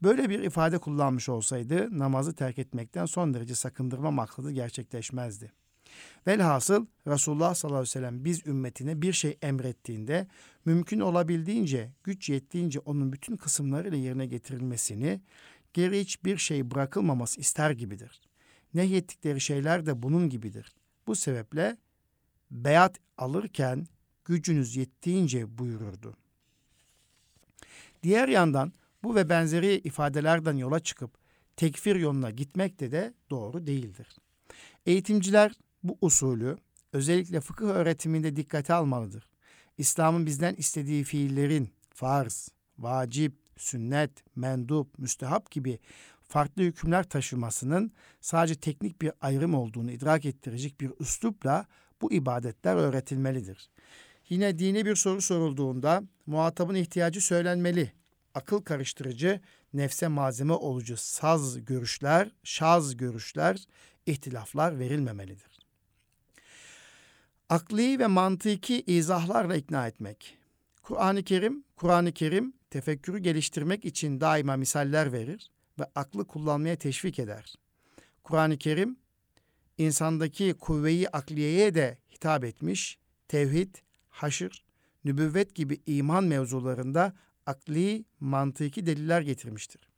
Böyle 0.02 0.30
bir 0.30 0.40
ifade 0.40 0.78
kullanmış 0.78 1.28
olsaydı 1.28 1.98
namazı 1.98 2.34
terk 2.34 2.58
etmekten 2.58 3.06
son 3.06 3.34
derece 3.34 3.54
sakındırma 3.54 4.10
maksadı 4.10 4.50
gerçekleşmezdi. 4.50 5.52
Velhasıl 6.26 6.86
Resulullah 7.06 7.54
sallallahu 7.54 7.78
aleyhi 7.78 7.90
ve 7.90 7.92
sellem 7.92 8.24
biz 8.24 8.46
ümmetine 8.46 9.02
bir 9.02 9.12
şey 9.12 9.38
emrettiğinde 9.42 10.26
mümkün 10.64 11.00
olabildiğince, 11.00 11.90
güç 12.04 12.28
yettiğince 12.28 12.78
onun 12.78 13.12
bütün 13.12 13.36
kısımlarıyla 13.36 13.98
yerine 13.98 14.26
getirilmesini, 14.26 15.20
geri 15.72 16.00
hiçbir 16.00 16.36
şey 16.36 16.70
bırakılmaması 16.70 17.40
ister 17.40 17.70
gibidir. 17.70 18.20
Nehyettikleri 18.74 19.40
şeyler 19.40 19.86
de 19.86 20.02
bunun 20.02 20.28
gibidir. 20.28 20.72
Bu 21.06 21.16
sebeple 21.16 21.76
beyat 22.50 22.98
alırken 23.18 23.86
gücünüz 24.24 24.76
yettiğince 24.76 25.58
buyururdu. 25.58 26.16
Diğer 28.02 28.28
yandan 28.28 28.72
bu 29.02 29.14
ve 29.14 29.28
benzeri 29.28 29.74
ifadelerden 29.74 30.56
yola 30.56 30.80
çıkıp 30.80 31.10
tekfir 31.56 31.96
yoluna 31.96 32.30
gitmek 32.30 32.80
de 32.80 32.92
de 32.92 33.14
doğru 33.30 33.66
değildir. 33.66 34.06
Eğitimciler 34.86 35.52
bu 35.82 35.98
usulü 36.00 36.56
özellikle 36.92 37.40
fıkıh 37.40 37.66
öğretiminde 37.66 38.36
dikkate 38.36 38.74
almalıdır. 38.74 39.28
İslam'ın 39.78 40.26
bizden 40.26 40.54
istediği 40.54 41.04
fiillerin 41.04 41.70
farz, 41.94 42.48
vacip, 42.78 43.32
sünnet, 43.56 44.10
mendup, 44.36 44.98
müstehap 44.98 45.50
gibi 45.50 45.78
farklı 46.28 46.62
hükümler 46.62 47.04
taşımasının 47.04 47.92
sadece 48.20 48.54
teknik 48.54 49.02
bir 49.02 49.12
ayrım 49.20 49.54
olduğunu 49.54 49.90
idrak 49.90 50.24
ettirecek 50.24 50.80
bir 50.80 50.90
üslupla 51.00 51.66
bu 52.02 52.12
ibadetler 52.12 52.76
öğretilmelidir. 52.76 53.70
Yine 54.28 54.58
dini 54.58 54.86
bir 54.86 54.96
soru 54.96 55.22
sorulduğunda 55.22 56.02
muhatabın 56.26 56.74
ihtiyacı 56.74 57.20
söylenmeli 57.20 57.92
akıl 58.34 58.62
karıştırıcı, 58.62 59.40
nefse 59.74 60.08
malzeme 60.08 60.52
olucu 60.52 60.96
saz 60.96 61.64
görüşler, 61.64 62.30
şaz 62.44 62.96
görüşler, 62.96 63.64
ihtilaflar 64.06 64.78
verilmemelidir. 64.78 65.51
Akli 67.52 67.98
ve 67.98 68.06
mantıki 68.06 68.82
izahlarla 68.86 69.56
ikna 69.56 69.86
etmek. 69.86 70.38
Kur'an-ı 70.82 71.22
Kerim, 71.22 71.64
Kur'an-ı 71.76 72.12
Kerim 72.12 72.52
tefekkürü 72.70 73.18
geliştirmek 73.18 73.84
için 73.84 74.20
daima 74.20 74.56
misaller 74.56 75.12
verir 75.12 75.50
ve 75.78 75.84
aklı 75.94 76.26
kullanmaya 76.26 76.76
teşvik 76.76 77.18
eder. 77.18 77.54
Kur'an-ı 78.22 78.58
Kerim 78.58 78.96
insandaki 79.78 80.54
kuvveyi 80.54 81.08
akliyeye 81.08 81.74
de 81.74 81.98
hitap 82.14 82.44
etmiş, 82.44 82.98
tevhid, 83.28 83.74
haşır, 84.08 84.64
nübüvvet 85.04 85.54
gibi 85.54 85.80
iman 85.86 86.24
mevzularında 86.24 87.12
akli, 87.46 88.04
mantıki 88.20 88.86
deliller 88.86 89.20
getirmiştir. 89.20 89.88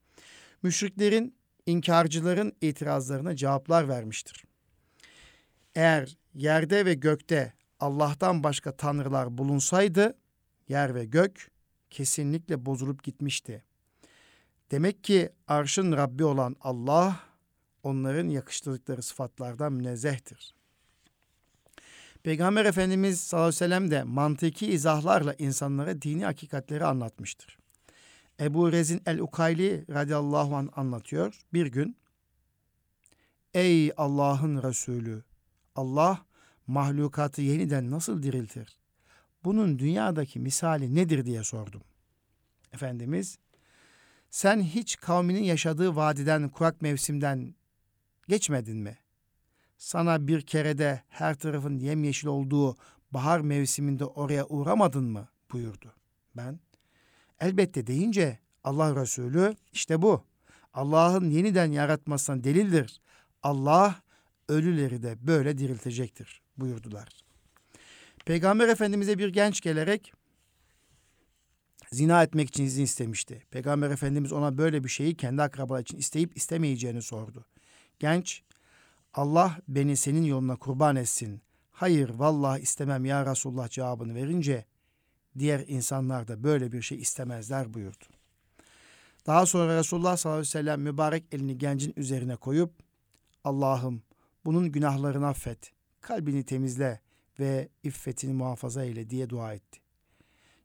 Müşriklerin, 0.63 1.37
inkarcıların 1.67 2.53
itirazlarına 2.61 3.37
cevaplar 3.37 3.89
vermiştir. 3.89 4.45
Eğer 5.75 6.17
yerde 6.35 6.87
ve 6.87 6.95
gökte 6.95 7.53
Allah'tan 7.81 8.43
başka 8.43 8.77
tanrılar 8.77 9.39
bulunsaydı, 9.39 10.15
yer 10.69 10.95
ve 10.95 11.05
gök 11.05 11.51
kesinlikle 11.91 12.67
bozulup 12.67 13.03
gitmişti. 13.03 13.65
Demek 14.71 15.05
ki 15.05 15.33
arşın 15.49 15.93
Rabbi 15.93 16.25
olan 16.25 16.57
Allah, 16.61 17.21
onların 17.83 18.29
yakıştırdıkları 18.29 19.03
sıfatlardan 19.03 19.73
münezzehtir. 19.73 20.55
Peygamber 22.23 22.65
Efendimiz 22.65 23.21
sallallahu 23.21 23.47
aleyhi 23.47 23.57
ve 23.57 23.59
sellem 23.59 23.91
de 23.91 24.03
mantıki 24.03 24.67
izahlarla 24.67 25.35
insanlara 25.35 26.03
dini 26.03 26.25
hakikatleri 26.25 26.85
anlatmıştır. 26.85 27.59
Ebu 28.41 28.73
Rezin 28.73 29.03
el-Ukayli 29.07 29.85
radıyallahu 29.91 30.57
an 30.57 30.71
anlatıyor. 30.77 31.41
Bir 31.53 31.67
gün 31.67 31.97
Ey 33.55 33.93
Allah'ın 33.97 34.63
Resulü! 34.63 35.23
Allah 35.75 36.25
mahlukatı 36.67 37.43
yeniden 37.43 37.91
nasıl 37.91 38.23
diriltir? 38.23 38.79
Bunun 39.45 39.79
dünyadaki 39.79 40.41
misali 40.41 40.95
nedir 40.95 41.27
diye 41.27 41.45
sordum. 41.45 41.83
Efendimiz, 42.73 43.39
sen 44.31 44.61
hiç 44.61 44.97
kavminin 44.97 45.43
yaşadığı 45.43 45.97
vadiden, 45.97 46.49
kurak 46.49 46.83
mevsimden 46.83 47.55
geçmedin 48.29 48.77
mi? 48.77 48.99
sana 49.85 50.27
bir 50.29 50.41
kerede 50.41 51.03
her 51.09 51.35
tarafın 51.35 51.79
yemyeşil 51.79 52.27
olduğu 52.27 52.77
bahar 53.11 53.41
mevsiminde 53.41 54.05
oraya 54.05 54.47
uğramadın 54.47 55.05
mı 55.05 55.29
buyurdu. 55.53 55.93
Ben 56.37 56.61
elbette 57.41 57.87
deyince 57.87 58.39
Allah 58.65 58.97
Resulü 58.97 59.55
işte 59.73 60.03
bu. 60.03 60.25
Allah'ın 60.75 61.31
yeniden 61.31 61.73
yaratmasına 61.73 62.45
delildir. 62.45 63.01
Allah 63.43 63.95
ölüleri 64.49 65.03
de 65.03 65.17
böyle 65.21 65.59
diriltecektir 65.59 66.43
buyurdular. 66.57 67.09
Peygamber 68.25 68.69
Efendimiz'e 68.69 69.19
bir 69.19 69.29
genç 69.29 69.61
gelerek 69.61 70.13
zina 71.93 72.23
etmek 72.23 72.49
için 72.49 72.65
izin 72.65 72.83
istemişti. 72.83 73.43
Peygamber 73.51 73.91
Efendimiz 73.91 74.33
ona 74.33 74.59
böyle 74.59 74.85
bir 74.85 74.89
şeyi 74.89 75.17
kendi 75.17 75.43
akrabaları 75.43 75.83
için 75.83 75.99
isteyip 75.99 76.37
istemeyeceğini 76.37 77.03
sordu. 77.03 77.45
Genç, 77.99 78.43
Allah 79.15 79.59
beni 79.69 79.97
senin 79.97 80.23
yoluna 80.23 80.57
kurban 80.57 80.97
etsin. 80.97 81.43
Hayır 81.73 82.09
vallahi 82.11 82.61
istemem 82.61 83.05
ya 83.05 83.31
Resulullah 83.31 83.69
cevabını 83.69 84.15
verince 84.15 84.65
diğer 85.39 85.65
insanlar 85.69 86.29
da 86.29 86.45
böyle 86.45 86.73
bir 86.73 86.83
şey 86.83 86.99
istemezler 86.99 87.75
buyurdu. 87.75 88.05
Daha 89.27 89.47
sonra 89.47 89.79
Resulullah 89.79 90.17
sallallahu 90.17 90.39
aleyhi 90.39 90.49
ve 90.49 90.59
sellem 90.59 90.81
mübarek 90.81 91.25
elini 91.33 91.59
gencin 91.59 91.93
üzerine 91.97 92.37
koyup 92.37 92.73
Allah'ım 93.45 94.03
bunun 94.45 94.73
günahlarını 94.73 95.27
affet, 95.27 95.73
kalbini 96.01 96.45
temizle 96.45 97.01
ve 97.41 97.69
iffetini 97.83 98.33
muhafaza 98.33 98.85
eyle 98.85 99.11
diye 99.11 99.31
dua 99.31 99.55
etti. 99.55 99.81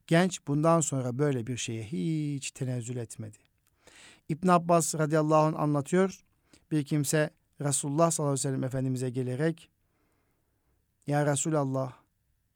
Genç 0.07 0.47
bundan 0.47 0.81
sonra 0.81 1.17
böyle 1.17 1.47
bir 1.47 1.57
şeye 1.57 1.83
hiç 1.83 2.51
tenezzül 2.51 2.97
etmedi. 2.97 3.37
İbn 4.29 4.47
Abbas 4.47 4.95
radıyallahu 4.95 5.41
anh 5.41 5.59
anlatıyor. 5.59 6.23
Bir 6.71 6.85
kimse 6.85 7.29
Resulullah 7.61 8.11
sallallahu 8.11 8.31
aleyhi 8.31 8.47
ve 8.47 8.49
sellem 8.49 8.63
Efendimiz'e 8.63 9.09
gelerek 9.09 9.69
Ya 11.07 11.25
Resulallah 11.25 11.93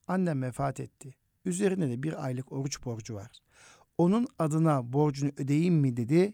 annem 0.07 0.41
vefat 0.41 0.79
etti. 0.79 1.15
Üzerine 1.45 1.89
de 1.89 2.03
bir 2.03 2.25
aylık 2.25 2.51
oruç 2.51 2.85
borcu 2.85 3.15
var. 3.15 3.31
Onun 3.97 4.27
adına 4.39 4.93
borcunu 4.93 5.31
ödeyeyim 5.37 5.75
mi 5.75 5.97
dedi 5.97 6.33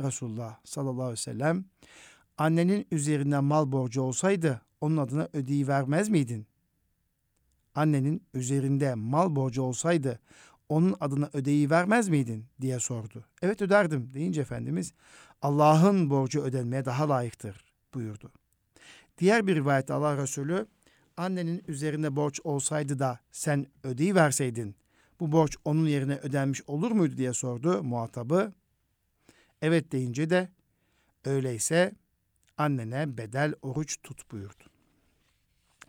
Resulullah 0.00 0.58
sallallahu 0.64 1.02
aleyhi 1.02 1.12
ve 1.12 1.16
sellem. 1.16 1.64
Annenin 2.38 2.86
üzerinden 2.90 3.44
mal 3.44 3.72
borcu 3.72 4.02
olsaydı 4.02 4.62
onun 4.80 4.96
adına 4.96 5.28
ödeyi 5.32 5.68
vermez 5.68 6.08
miydin? 6.08 6.46
Annenin 7.74 8.22
üzerinde 8.34 8.94
mal 8.94 9.36
borcu 9.36 9.62
olsaydı 9.62 10.20
onun 10.68 10.96
adına 11.00 11.30
ödeyi 11.32 11.70
vermez 11.70 12.08
miydin 12.08 12.44
diye 12.60 12.80
sordu. 12.80 13.24
Evet 13.42 13.62
öderdim 13.62 14.10
deyince 14.14 14.40
Efendimiz 14.40 14.92
Allah'ın 15.42 16.10
borcu 16.10 16.42
ödenmeye 16.42 16.84
daha 16.84 17.08
layıktır 17.08 17.64
buyurdu. 17.94 18.32
Diğer 19.18 19.46
bir 19.46 19.54
rivayette 19.54 19.92
Allah 19.92 20.16
Resulü 20.16 20.66
annenin 21.16 21.62
üzerinde 21.68 22.16
borç 22.16 22.40
olsaydı 22.44 22.98
da 22.98 23.20
sen 23.30 23.66
ödeyi 23.84 24.14
verseydin 24.14 24.76
bu 25.20 25.32
borç 25.32 25.56
onun 25.64 25.86
yerine 25.86 26.16
ödenmiş 26.16 26.62
olur 26.66 26.90
muydu 26.90 27.16
diye 27.16 27.32
sordu 27.32 27.82
muhatabı. 27.82 28.52
Evet 29.62 29.92
deyince 29.92 30.30
de 30.30 30.48
öyleyse 31.24 31.92
annene 32.58 33.18
bedel 33.18 33.54
oruç 33.62 33.96
tut 34.02 34.30
buyurdu. 34.30 34.64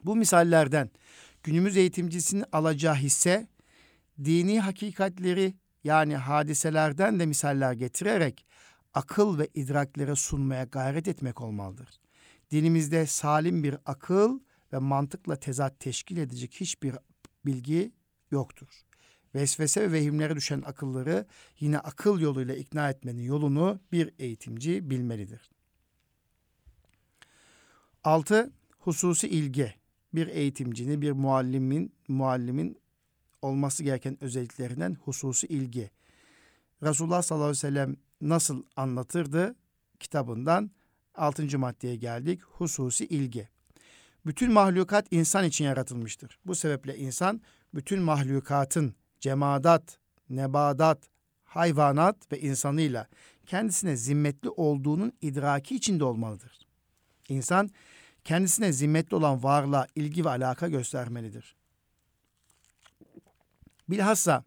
Bu 0.05 0.15
misallerden 0.15 0.89
günümüz 1.43 1.77
eğitimcisinin 1.77 2.45
alacağı 2.51 2.95
hisse 2.95 3.47
dini 4.23 4.59
hakikatleri 4.59 5.53
yani 5.83 6.15
hadiselerden 6.15 7.19
de 7.19 7.25
misaller 7.25 7.73
getirerek 7.73 8.45
akıl 8.93 9.39
ve 9.39 9.47
idraklere 9.53 10.15
sunmaya 10.15 10.63
gayret 10.63 11.07
etmek 11.07 11.41
olmalıdır. 11.41 11.89
Dinimizde 12.51 13.05
salim 13.05 13.63
bir 13.63 13.77
akıl 13.85 14.39
ve 14.73 14.77
mantıkla 14.77 15.35
tezat 15.35 15.79
teşkil 15.79 16.17
edecek 16.17 16.53
hiçbir 16.59 16.95
bilgi 17.45 17.91
yoktur. 18.31 18.67
Vesvese 19.35 19.81
ve 19.81 19.91
vehimlere 19.91 20.35
düşen 20.35 20.61
akılları 20.61 21.25
yine 21.59 21.79
akıl 21.79 22.19
yoluyla 22.19 22.55
ikna 22.55 22.89
etmenin 22.89 23.21
yolunu 23.23 23.79
bir 23.91 24.13
eğitimci 24.19 24.89
bilmelidir. 24.89 25.49
6. 28.03 28.51
Hususi 28.79 29.27
ilgi. 29.27 29.73
Bir 30.13 30.27
eğitimcinin, 30.27 31.01
bir 31.01 31.11
muallimin, 31.11 31.93
muallimin 32.07 32.77
olması 33.41 33.83
gereken 33.83 34.23
özelliklerinden 34.23 34.93
hususi 34.93 35.47
ilgi. 35.47 35.91
Resulullah 36.83 37.21
sallallahu 37.21 37.45
aleyhi 37.45 37.57
ve 37.57 37.67
sellem 37.67 37.95
nasıl 38.21 38.63
anlatırdı 38.75 39.55
kitabından 39.99 40.71
6. 41.15 41.59
maddeye 41.59 41.95
geldik. 41.95 42.41
Hususi 42.43 43.05
ilgi. 43.05 43.49
Bütün 44.25 44.51
mahlukat 44.51 45.07
insan 45.11 45.45
için 45.45 45.65
yaratılmıştır. 45.65 46.39
Bu 46.45 46.55
sebeple 46.55 46.97
insan 46.97 47.41
bütün 47.73 48.01
mahlukatın 48.01 48.95
cemadat, 49.19 49.99
nebadat, 50.29 51.09
hayvanat 51.43 52.31
ve 52.31 52.39
insanıyla 52.39 53.07
kendisine 53.45 53.95
zimmetli 53.95 54.49
olduğunun 54.49 55.13
idraki 55.21 55.75
içinde 55.75 56.03
olmalıdır. 56.03 56.68
İnsan 57.29 57.69
kendisine 58.23 58.71
zimmetli 58.71 59.15
olan 59.15 59.43
varlığa 59.43 59.87
ilgi 59.95 60.25
ve 60.25 60.29
alaka 60.29 60.67
göstermelidir. 60.67 61.55
Bilhassa 63.89 64.43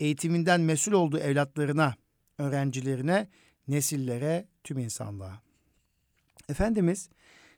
eğitiminden 0.00 0.60
mesul 0.60 0.92
olduğu 0.92 1.18
evlatlarına, 1.18 1.94
öğrencilerine, 2.38 3.28
nesillere, 3.68 4.46
tüm 4.64 4.78
insanlığa. 4.78 5.42
Efendimiz 6.48 7.08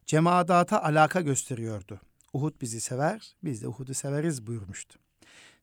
cemaadata 0.07 0.83
alaka 0.83 1.21
gösteriyordu. 1.21 2.01
Uhud 2.33 2.61
bizi 2.61 2.81
sever, 2.81 3.37
biz 3.45 3.63
de 3.63 3.69
Uhud'u 3.69 3.95
severiz 3.95 4.47
buyurmuştu. 4.47 4.99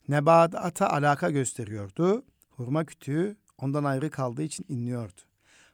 Nebadata 0.07 0.89
alaka 0.89 1.29
gösteriyordu. 1.29 2.23
Hurma 2.49 2.85
kütüğü 2.85 3.37
ondan 3.57 3.83
ayrı 3.83 4.09
kaldığı 4.09 4.43
için 4.43 4.65
inliyordu. 4.69 5.21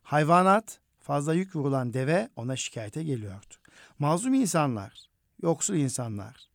Hayvanat 0.04 0.80
fazla 1.08 1.34
yük 1.34 1.56
vurulan 1.56 1.94
deve 1.94 2.30
ona 2.36 2.56
şikayete 2.56 3.04
geliyordu. 3.04 3.56
Mazlum 4.00 4.34
insanlar, 4.34 5.10
yoksul 5.42 5.76
insanlar, 5.76 6.50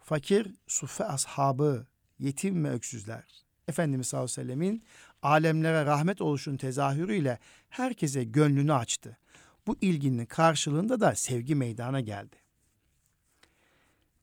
fakir 0.00 0.54
suffe 0.66 1.04
ashabı, 1.04 1.86
yetim 2.18 2.64
ve 2.64 2.70
öksüzler. 2.70 3.24
Efendimiz 3.68 4.06
sallallahu 4.06 4.24
aleyhi 4.24 4.48
ve 4.48 4.54
sellemin 4.54 4.82
alemlere 5.22 5.84
rahmet 5.84 6.20
oluşun 6.20 6.56
tezahürüyle 6.56 7.38
herkese 7.68 8.24
gönlünü 8.24 8.72
açtı. 8.72 9.18
Bu 9.66 9.76
ilginin 9.80 10.26
karşılığında 10.26 11.00
da 11.00 11.14
sevgi 11.14 11.54
meydana 11.54 12.00
geldi. 12.00 12.36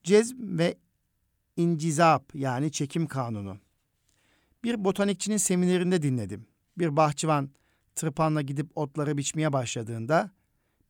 Cezm 0.03 0.57
ve 0.57 0.77
incizap 1.57 2.35
yani 2.35 2.71
çekim 2.71 3.07
kanunu. 3.07 3.57
Bir 4.63 4.83
botanikçinin 4.83 5.37
seminerinde 5.37 6.01
dinledim. 6.01 6.47
Bir 6.77 6.97
bahçıvan 6.97 7.49
tırpanla 7.95 8.41
gidip 8.41 8.71
otları 8.75 9.17
biçmeye 9.17 9.53
başladığında 9.53 10.31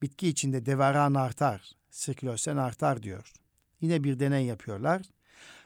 bitki 0.02 0.28
içinde 0.28 0.66
deveran 0.66 1.14
artar, 1.14 1.72
sirkülasyon 1.90 2.58
artar 2.58 3.04
diyor. 3.04 3.34
Yine 3.82 4.04
bir 4.04 4.20
deney 4.20 4.46
yapıyorlar. 4.46 5.02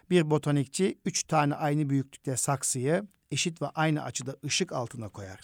Bir 0.09 0.29
botanikçi 0.29 0.99
üç 1.05 1.23
tane 1.23 1.55
aynı 1.55 1.89
büyüklükte 1.89 2.37
saksıyı 2.37 3.07
eşit 3.31 3.61
ve 3.61 3.65
aynı 3.65 4.03
açıda 4.03 4.35
ışık 4.45 4.71
altına 4.71 5.09
koyar. 5.09 5.39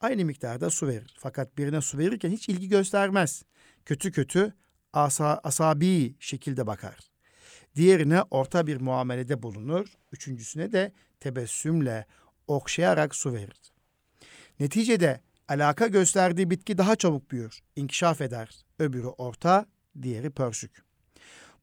Aynı 0.00 0.24
miktarda 0.24 0.70
su 0.70 0.86
verir. 0.86 1.14
Fakat 1.18 1.58
birine 1.58 1.80
su 1.80 1.98
verirken 1.98 2.30
hiç 2.30 2.48
ilgi 2.48 2.68
göstermez. 2.68 3.42
Kötü 3.84 4.12
kötü 4.12 4.54
asa, 4.92 5.40
asabi 5.44 6.16
şekilde 6.20 6.66
bakar. 6.66 6.98
Diğerine 7.76 8.22
orta 8.22 8.66
bir 8.66 8.80
muamelede 8.80 9.42
bulunur. 9.42 9.86
Üçüncüsüne 10.12 10.72
de 10.72 10.92
tebessümle 11.20 12.06
okşayarak 12.46 13.14
su 13.14 13.32
verir. 13.32 13.73
Neticede 14.60 15.20
alaka 15.48 15.86
gösterdiği 15.86 16.50
bitki 16.50 16.78
daha 16.78 16.96
çabuk 16.96 17.30
büyür, 17.30 17.60
inkişaf 17.76 18.20
eder. 18.20 18.64
Öbürü 18.78 19.06
orta, 19.06 19.66
diğeri 20.02 20.30
pörsük. 20.30 20.84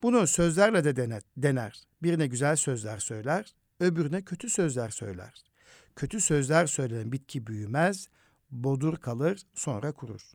Bunu 0.03 0.27
sözlerle 0.27 0.83
de 0.83 0.95
dener, 0.95 1.21
dener. 1.37 1.81
Birine 2.03 2.27
güzel 2.27 2.55
sözler 2.55 2.97
söyler, 2.97 3.55
öbürüne 3.79 4.21
kötü 4.21 4.49
sözler 4.49 4.89
söyler. 4.89 5.43
Kötü 5.95 6.21
sözler 6.21 6.65
söylenen 6.65 7.11
bitki 7.11 7.47
büyümez, 7.47 8.07
bodur 8.51 8.97
kalır, 8.97 9.41
sonra 9.53 9.91
kurur. 9.91 10.31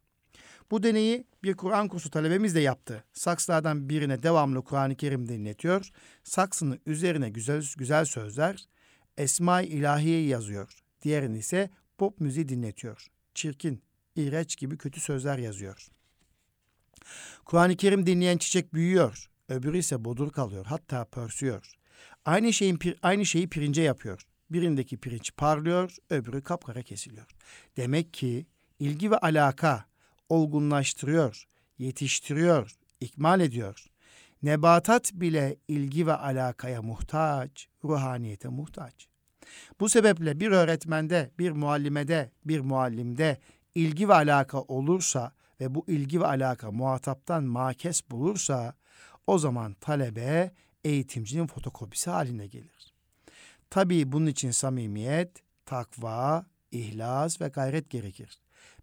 Bu 0.71 0.83
deneyi 0.83 1.25
bir 1.43 1.55
Kur'an 1.55 1.89
kursu 1.89 2.11
talebemiz 2.11 2.55
de 2.55 2.61
yaptı. 2.61 3.05
Saksılardan 3.13 3.89
birine 3.89 4.23
devamlı 4.23 4.65
Kur'an-ı 4.65 4.95
Kerim 4.95 5.29
dinletiyor. 5.29 5.91
Saksının 6.25 6.81
üzerine 6.87 7.31
güzel 7.31 7.65
güzel 7.77 8.05
sözler, 8.05 8.69
Esma-i 9.17 9.67
İlahiye 9.67 10.27
yazıyor. 10.27 10.83
Diğerini 11.03 11.39
ise 11.39 11.71
pop 11.99 12.21
müziği 12.21 12.49
dinletiyor. 12.49 13.07
Çirkin, 13.35 13.83
iğreç 14.17 14.57
gibi 14.57 14.79
kötü 14.79 15.01
sözler 15.01 15.39
yazıyor. 15.39 15.89
Kur'an-ı 17.45 17.77
Kerim 17.77 18.07
dinleyen 18.07 18.39
çiçek 18.39 18.75
büyüyor. 18.75 19.31
Öbürü 19.49 19.79
ise 19.79 20.05
bodur 20.05 20.33
kalıyor. 20.33 20.67
Hatta 20.67 21.05
pörsüyor. 21.05 21.73
Aynı 22.25 22.53
şeyin 22.53 22.79
aynı 23.03 23.27
şeyi 23.27 23.49
pirince 23.49 23.83
yapıyor. 23.83 24.27
Birindeki 24.51 24.97
pirinç 24.97 25.37
parlıyor, 25.37 25.97
öbürü 26.11 26.43
kapkara 26.43 26.83
kesiliyor. 26.83 27.27
Demek 27.77 28.15
ki 28.15 28.47
ilgi 28.79 29.11
ve 29.11 29.19
alaka 29.19 29.85
olgunlaştırıyor, 30.29 31.45
yetiştiriyor, 31.79 32.77
ikmal 33.01 33.41
ediyor. 33.41 33.87
Nebatat 34.43 35.13
bile 35.13 35.57
ilgi 35.69 36.07
ve 36.07 36.13
alakaya 36.13 36.83
muhtaç, 36.83 37.69
ruhaniyete 37.85 38.49
muhtaç. 38.49 39.09
Bu 39.81 39.89
sebeple 39.89 40.41
bir 40.41 40.51
öğretmende, 40.51 41.31
bir 41.39 41.51
muallimede, 41.51 42.31
bir 42.45 42.61
muallimde 42.61 43.39
ilgi 43.75 44.09
ve 44.09 44.15
alaka 44.15 44.61
olursa 44.61 45.33
ve 45.61 45.75
bu 45.75 45.85
ilgi 45.89 46.21
ve 46.21 46.27
alaka 46.27 46.71
muhataptan 46.71 47.45
makes 47.45 48.11
bulursa 48.11 48.75
o 49.27 49.39
zaman 49.39 49.75
talebe 49.75 50.53
eğitimcinin 50.85 51.47
fotokopisi 51.47 52.11
haline 52.11 52.47
gelir. 52.47 52.93
Tabii 53.71 54.13
bunun 54.13 54.27
için 54.27 54.51
samimiyet, 54.51 55.31
takva, 55.67 56.47
ihlas 56.71 57.41
ve 57.41 57.49
gayret 57.49 57.91
gerekir. 57.91 58.39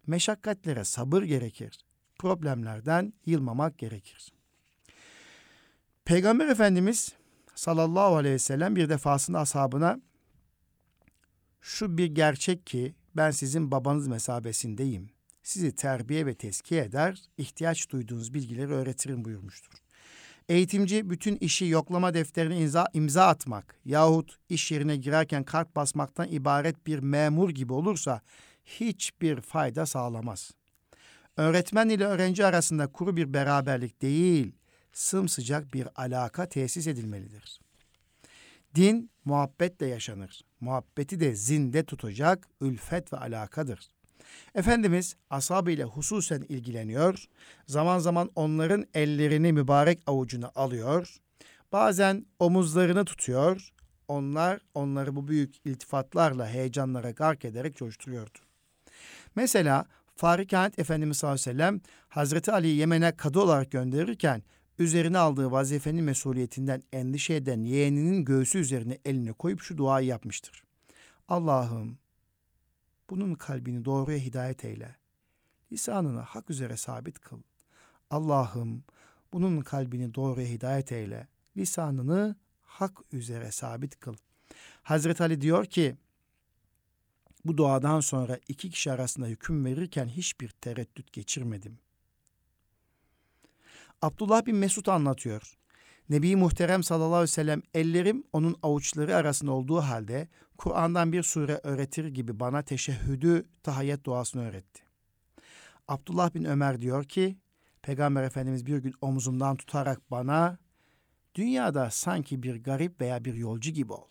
Meşakkatlere 0.06 0.84
sabır 0.84 1.22
gerekir. 1.22 1.78
Problemlerden 2.18 3.12
yılmamak 3.26 3.78
gerekir. 3.78 4.32
Peygamber 6.04 6.48
Efendimiz 6.48 7.12
sallallahu 7.54 8.16
aleyhi 8.16 8.34
ve 8.34 8.38
sellem 8.38 8.76
bir 8.76 8.88
defasında 8.88 9.40
ashabına 9.40 10.00
şu 11.64 11.98
bir 11.98 12.06
gerçek 12.06 12.66
ki 12.66 12.94
ben 13.16 13.30
sizin 13.30 13.70
babanız 13.70 14.08
mesabesindeyim. 14.08 15.10
Sizi 15.42 15.76
terbiye 15.76 16.26
ve 16.26 16.34
teskiye 16.34 16.84
eder, 16.84 17.22
ihtiyaç 17.38 17.90
duyduğunuz 17.90 18.34
bilgileri 18.34 18.72
öğretirim 18.72 19.24
buyurmuştur. 19.24 19.72
Eğitimci 20.48 21.10
bütün 21.10 21.36
işi 21.36 21.66
yoklama 21.66 22.14
defterine 22.14 22.58
imza, 22.60 22.86
imza 22.92 23.26
atmak 23.26 23.76
yahut 23.84 24.38
iş 24.48 24.72
yerine 24.72 24.96
girerken 24.96 25.44
kart 25.44 25.76
basmaktan 25.76 26.28
ibaret 26.28 26.86
bir 26.86 26.98
memur 26.98 27.50
gibi 27.50 27.72
olursa 27.72 28.20
hiçbir 28.64 29.40
fayda 29.40 29.86
sağlamaz. 29.86 30.50
Öğretmen 31.36 31.88
ile 31.88 32.04
öğrenci 32.04 32.46
arasında 32.46 32.86
kuru 32.86 33.16
bir 33.16 33.34
beraberlik 33.34 34.02
değil, 34.02 34.52
sımsıcak 34.92 35.74
bir 35.74 35.88
alaka 35.96 36.48
tesis 36.48 36.86
edilmelidir. 36.86 37.60
Din 38.74 39.10
muhabbetle 39.24 39.86
yaşanır. 39.86 40.44
Muhabbeti 40.64 41.20
de 41.20 41.34
zinde 41.34 41.84
tutacak 41.84 42.48
ülfet 42.60 43.12
ve 43.12 43.16
alakadır. 43.16 43.88
Efendimiz 44.54 45.16
ashab 45.30 45.66
ile 45.66 45.84
hususen 45.84 46.42
ilgileniyor, 46.48 47.24
zaman 47.66 47.98
zaman 47.98 48.30
onların 48.34 48.86
ellerini 48.94 49.52
mübarek 49.52 50.02
avucuna 50.06 50.50
alıyor, 50.54 51.16
bazen 51.72 52.26
omuzlarını 52.38 53.04
tutuyor, 53.04 53.72
onlar 54.08 54.60
onları 54.74 55.16
bu 55.16 55.28
büyük 55.28 55.54
iltifatlarla 55.66 56.48
heyecanlara 56.48 57.10
gark 57.10 57.44
ederek 57.44 57.76
coşturuyordu. 57.76 58.38
Mesela 59.36 59.86
Farikanet 60.16 60.78
Efendimiz 60.78 61.16
sallallahu 61.16 61.40
aleyhi 61.42 61.58
ve 61.58 61.62
sellem 61.62 61.80
Hazreti 62.08 62.52
Ali'yi 62.52 62.76
Yemen'e 62.76 63.16
kadı 63.16 63.40
olarak 63.40 63.70
gönderirken 63.70 64.42
üzerine 64.78 65.18
aldığı 65.18 65.50
vazifenin 65.50 66.04
mesuliyetinden 66.04 66.82
endişe 66.92 67.34
eden 67.34 67.64
yeğeninin 67.64 68.24
göğsü 68.24 68.58
üzerine 68.58 68.98
elini 69.04 69.32
koyup 69.32 69.60
şu 69.60 69.78
duayı 69.78 70.06
yapmıştır. 70.06 70.64
Allah'ım 71.28 71.98
bunun 73.10 73.34
kalbini 73.34 73.84
doğruya 73.84 74.18
hidayet 74.18 74.64
eyle. 74.64 74.96
Lisanını 75.72 76.20
hak 76.20 76.50
üzere 76.50 76.76
sabit 76.76 77.20
kıl. 77.20 77.42
Allah'ım 78.10 78.84
bunun 79.32 79.60
kalbini 79.60 80.14
doğruya 80.14 80.46
hidayet 80.46 80.92
eyle. 80.92 81.28
Lisanını 81.56 82.36
hak 82.62 82.98
üzere 83.12 83.52
sabit 83.52 84.00
kıl. 84.00 84.16
Hazreti 84.82 85.22
Ali 85.22 85.40
diyor 85.40 85.64
ki 85.64 85.96
bu 87.44 87.56
duadan 87.56 88.00
sonra 88.00 88.38
iki 88.48 88.70
kişi 88.70 88.92
arasında 88.92 89.26
hüküm 89.26 89.64
verirken 89.64 90.06
hiçbir 90.06 90.48
tereddüt 90.48 91.12
geçirmedim. 91.12 91.78
Abdullah 94.02 94.46
bin 94.46 94.56
Mesud 94.56 94.86
anlatıyor. 94.86 95.54
Nebi 96.08 96.36
Muhterem 96.36 96.82
sallallahu 96.82 97.14
aleyhi 97.14 97.22
ve 97.22 97.26
sellem 97.26 97.62
ellerim 97.74 98.24
onun 98.32 98.56
avuçları 98.62 99.16
arasında 99.16 99.52
olduğu 99.52 99.80
halde 99.80 100.28
Kur'an'dan 100.58 101.12
bir 101.12 101.22
sure 101.22 101.60
öğretir 101.62 102.06
gibi 102.06 102.40
bana 102.40 102.62
teşehhüdü 102.62 103.46
tahayyet 103.62 104.04
duasını 104.04 104.48
öğretti. 104.48 104.82
Abdullah 105.88 106.34
bin 106.34 106.44
Ömer 106.44 106.80
diyor 106.80 107.04
ki 107.04 107.38
Peygamber 107.82 108.22
Efendimiz 108.22 108.66
bir 108.66 108.78
gün 108.78 108.94
omzumdan 109.00 109.56
tutarak 109.56 110.10
bana 110.10 110.58
dünyada 111.34 111.90
sanki 111.90 112.42
bir 112.42 112.62
garip 112.62 113.00
veya 113.00 113.24
bir 113.24 113.34
yolcu 113.34 113.70
gibi 113.70 113.92
ol. 113.92 114.08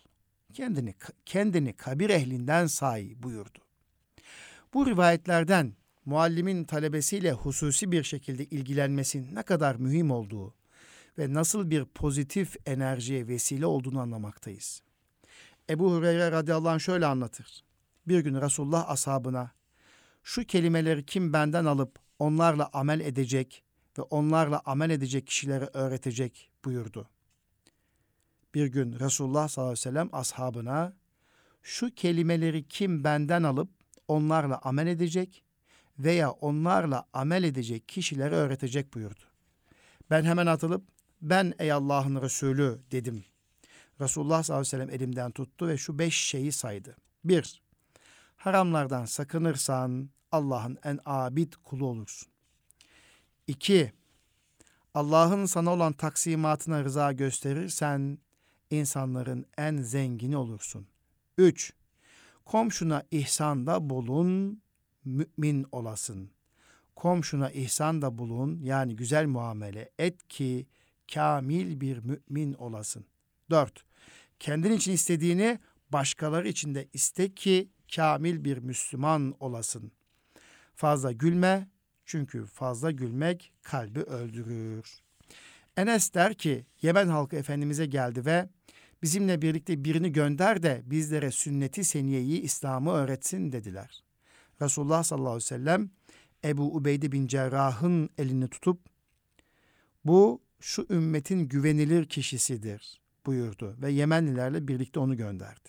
Kendini 0.52 0.94
kendini 1.26 1.72
kabir 1.72 2.10
ehlinden 2.10 2.66
say 2.66 3.12
buyurdu. 3.16 3.58
Bu 4.74 4.86
rivayetlerden 4.86 5.72
muallimin 6.06 6.64
talebesiyle 6.64 7.32
hususi 7.32 7.92
bir 7.92 8.02
şekilde 8.02 8.44
ilgilenmesi 8.44 9.34
ne 9.34 9.42
kadar 9.42 9.74
mühim 9.74 10.10
olduğu 10.10 10.54
ve 11.18 11.34
nasıl 11.34 11.70
bir 11.70 11.84
pozitif 11.84 12.56
enerjiye 12.66 13.28
vesile 13.28 13.66
olduğunu 13.66 14.00
anlamaktayız. 14.00 14.82
Ebu 15.70 15.92
Hureyre 15.92 16.30
radıyallahu 16.30 16.68
anh 16.70 16.80
şöyle 16.80 17.06
anlatır. 17.06 17.64
Bir 18.08 18.20
gün 18.20 18.40
Resulullah 18.40 18.90
ashabına 18.90 19.50
şu 20.22 20.44
kelimeleri 20.44 21.06
kim 21.06 21.32
benden 21.32 21.64
alıp 21.64 21.98
onlarla 22.18 22.70
amel 22.72 23.00
edecek 23.00 23.64
ve 23.98 24.02
onlarla 24.02 24.62
amel 24.64 24.90
edecek 24.90 25.26
kişilere 25.26 25.70
öğretecek 25.72 26.50
buyurdu. 26.64 27.08
Bir 28.54 28.66
gün 28.66 28.98
Resulullah 29.00 29.48
sallallahu 29.48 29.72
aleyhi 29.72 29.88
ve 29.88 29.90
sellem 29.90 30.08
ashabına 30.12 30.96
şu 31.62 31.94
kelimeleri 31.94 32.68
kim 32.68 33.04
benden 33.04 33.42
alıp 33.42 33.70
onlarla 34.08 34.58
amel 34.62 34.86
edecek 34.86 35.43
veya 35.98 36.30
onlarla 36.30 37.06
amel 37.12 37.44
edecek 37.44 37.88
kişilere 37.88 38.34
öğretecek 38.34 38.94
buyurdu. 38.94 39.24
Ben 40.10 40.24
hemen 40.24 40.46
atılıp 40.46 40.84
ben 41.22 41.54
ey 41.58 41.72
Allah'ın 41.72 42.22
Resulü 42.22 42.80
dedim. 42.90 43.24
Resulullah 44.00 44.42
sallallahu 44.42 44.60
aleyhi 44.60 44.76
ve 44.76 44.84
sellem 44.84 44.90
elimden 44.90 45.30
tuttu 45.30 45.68
ve 45.68 45.76
şu 45.76 45.98
beş 45.98 46.16
şeyi 46.16 46.52
saydı. 46.52 46.96
Bir, 47.24 47.62
haramlardan 48.36 49.04
sakınırsan 49.04 50.10
Allah'ın 50.32 50.78
en 50.84 50.98
abid 51.04 51.52
kulu 51.64 51.86
olursun. 51.86 52.28
İki, 53.46 53.92
Allah'ın 54.94 55.46
sana 55.46 55.72
olan 55.72 55.92
taksimatına 55.92 56.84
rıza 56.84 57.12
gösterirsen 57.12 58.18
insanların 58.70 59.46
en 59.58 59.76
zengini 59.76 60.36
olursun. 60.36 60.86
Üç, 61.38 61.72
komşuna 62.44 63.02
ihsanda 63.10 63.90
bulun, 63.90 64.62
mümin 65.04 65.66
olasın. 65.72 66.30
Komşuna 66.96 67.50
ihsanda 67.50 68.18
bulun 68.18 68.60
yani 68.62 68.96
güzel 68.96 69.26
muamele 69.26 69.90
et 69.98 70.28
ki 70.28 70.66
kamil 71.14 71.80
bir 71.80 71.98
mümin 71.98 72.54
olasın. 72.54 73.04
4. 73.50 73.84
Kendin 74.38 74.72
için 74.72 74.92
istediğini 74.92 75.58
başkaları 75.90 76.48
için 76.48 76.74
de 76.74 76.88
iste 76.92 77.34
ki 77.34 77.68
kamil 77.94 78.44
bir 78.44 78.58
Müslüman 78.58 79.34
olasın. 79.40 79.92
Fazla 80.74 81.12
gülme 81.12 81.68
çünkü 82.04 82.46
fazla 82.46 82.90
gülmek 82.90 83.52
kalbi 83.62 84.00
öldürür. 84.00 85.00
Enes 85.76 86.14
der 86.14 86.34
ki 86.34 86.66
Yemen 86.82 87.08
halkı 87.08 87.36
Efendimiz'e 87.36 87.86
geldi 87.86 88.26
ve 88.26 88.48
bizimle 89.02 89.42
birlikte 89.42 89.84
birini 89.84 90.12
gönder 90.12 90.62
de 90.62 90.82
bizlere 90.84 91.30
sünneti 91.30 91.84
seniyeyi 91.84 92.40
İslam'ı 92.40 92.92
öğretsin 92.92 93.52
dediler. 93.52 94.04
Resulullah 94.62 95.02
sallallahu 95.02 95.28
aleyhi 95.28 95.44
ve 95.44 95.48
sellem 95.48 95.90
Ebu 96.44 96.76
Ubeyde 96.76 97.12
bin 97.12 97.26
Cerrah'ın 97.26 98.10
elini 98.18 98.48
tutup 98.48 98.80
bu 100.04 100.42
şu 100.60 100.86
ümmetin 100.90 101.48
güvenilir 101.48 102.08
kişisidir 102.08 103.00
buyurdu 103.26 103.76
ve 103.82 103.92
Yemenlilerle 103.92 104.68
birlikte 104.68 105.00
onu 105.00 105.16
gönderdi. 105.16 105.68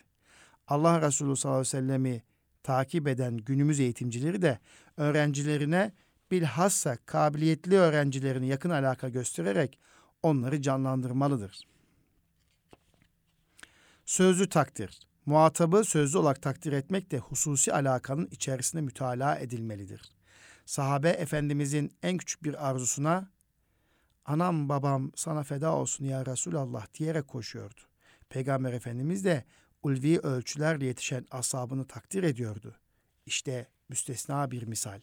Allah 0.68 1.02
Resulü 1.02 1.36
sallallahu 1.36 1.60
aleyhi 1.60 1.78
ve 1.78 1.80
sellemi 1.80 2.24
takip 2.64 3.08
eden 3.08 3.38
günümüz 3.38 3.80
eğitimcileri 3.80 4.42
de 4.42 4.60
öğrencilerine 4.98 5.92
bilhassa 6.32 6.98
kabiliyetli 7.06 7.78
öğrencilerini 7.78 8.48
yakın 8.48 8.70
alaka 8.70 9.10
göstererek 9.10 9.80
onları 10.24 10.62
canlandırmalıdır. 10.62 11.68
Sözlü 14.06 14.50
takdir. 14.50 15.00
Muhatabı 15.26 15.84
sözlü 15.84 16.18
olarak 16.18 16.42
takdir 16.42 16.74
etmek 16.74 17.12
de 17.12 17.18
hususi 17.18 17.74
alakanın 17.74 18.28
içerisinde 18.32 18.82
mütalaa 18.82 19.36
edilmelidir. 19.36 20.02
Sahabe 20.66 21.10
Efendimizin 21.10 21.92
en 22.04 22.18
küçük 22.18 22.44
bir 22.44 22.70
arzusuna 22.70 23.30
anam 24.26 24.70
babam 24.70 25.12
sana 25.16 25.44
feda 25.44 25.76
olsun 25.76 26.06
ya 26.06 26.26
Resulallah 26.26 26.94
diyerek 26.94 27.28
koşuyordu. 27.28 27.82
Peygamber 28.30 28.74
Efendimiz 28.74 29.26
de 29.26 29.46
ulvi 29.84 30.20
ölçülerle 30.20 30.86
yetişen 30.86 31.26
asabını 31.32 31.88
takdir 31.88 32.24
ediyordu. 32.24 32.76
İşte 33.26 33.68
müstesna 33.90 34.52
bir 34.52 34.64
misal. 34.64 35.02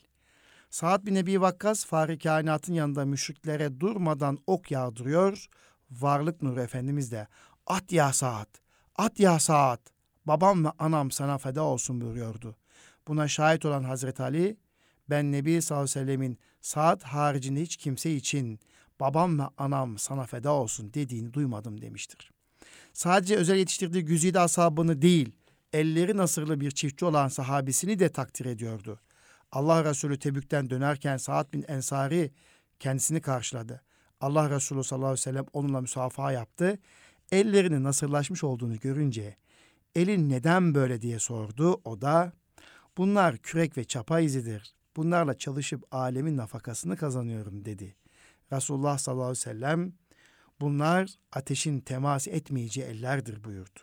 Saat 0.70 1.06
bin 1.06 1.14
Ebi 1.14 1.40
Vakkas 1.40 1.86
fari 1.86 2.18
kainatın 2.18 2.74
yanında 2.74 3.04
müşriklere 3.04 3.80
durmadan 3.80 4.38
ok 4.46 4.70
yağdırıyor. 4.70 5.46
Varlık 5.90 6.42
Nur 6.42 6.56
Efendimiz 6.56 7.12
de 7.12 7.26
at 7.66 7.92
ya 7.92 8.12
saat, 8.12 8.48
at 8.96 9.20
ya 9.20 9.38
saat, 9.38 9.80
babam 10.26 10.64
ve 10.64 10.68
anam 10.78 11.10
sana 11.10 11.38
feda 11.38 11.62
olsun 11.62 12.00
buyuruyordu. 12.00 12.56
Buna 13.08 13.28
şahit 13.28 13.64
olan 13.64 13.84
Hazreti 13.84 14.22
Ali, 14.22 14.56
ben 15.10 15.32
Nebi 15.32 15.62
sallallahu 15.62 15.82
aleyhi 15.82 15.98
ve 15.98 16.00
sellemin 16.00 16.38
saat 16.60 17.02
haricinde 17.02 17.60
hiç 17.62 17.76
kimse 17.76 18.14
için 18.14 18.60
babam 19.00 19.38
ve 19.38 19.42
anam 19.58 19.98
sana 19.98 20.26
feda 20.26 20.52
olsun 20.52 20.94
dediğini 20.94 21.32
duymadım 21.32 21.80
demiştir. 21.80 22.30
Sadece 22.92 23.36
özel 23.36 23.56
yetiştirdiği 23.56 24.04
güzide 24.04 24.40
ashabını 24.40 25.02
değil, 25.02 25.32
elleri 25.72 26.16
nasırlı 26.16 26.60
bir 26.60 26.70
çiftçi 26.70 27.04
olan 27.04 27.28
sahabisini 27.28 27.98
de 27.98 28.08
takdir 28.08 28.46
ediyordu. 28.46 29.00
Allah 29.52 29.84
Resulü 29.84 30.18
Tebük'ten 30.18 30.70
dönerken 30.70 31.16
Saad 31.16 31.52
bin 31.52 31.64
Ensari 31.68 32.30
kendisini 32.80 33.20
karşıladı. 33.20 33.82
Allah 34.20 34.50
Resulü 34.50 34.84
sallallahu 34.84 35.06
aleyhi 35.06 35.20
ve 35.20 35.22
sellem 35.22 35.46
onunla 35.52 35.80
müsafaha 35.80 36.32
yaptı. 36.32 36.78
ellerinin 37.32 37.84
nasırlaşmış 37.84 38.44
olduğunu 38.44 38.78
görünce 38.78 39.36
elin 39.96 40.28
neden 40.28 40.74
böyle 40.74 41.02
diye 41.02 41.18
sordu. 41.18 41.80
O 41.84 42.00
da 42.00 42.32
bunlar 42.96 43.38
kürek 43.38 43.78
ve 43.78 43.84
çapa 43.84 44.20
izidir. 44.20 44.74
Bunlarla 44.96 45.38
çalışıp 45.38 45.94
alemin 45.94 46.36
nafakasını 46.36 46.96
kazanıyorum 46.96 47.64
dedi. 47.64 47.96
Resulullah 48.52 48.98
sallallahu 48.98 49.24
aleyhi 49.24 49.38
ve 49.38 49.52
sellem 49.52 49.92
bunlar 50.60 51.10
ateşin 51.32 51.80
temas 51.80 52.28
etmeyeceği 52.28 52.86
ellerdir 52.86 53.44
buyurdu. 53.44 53.80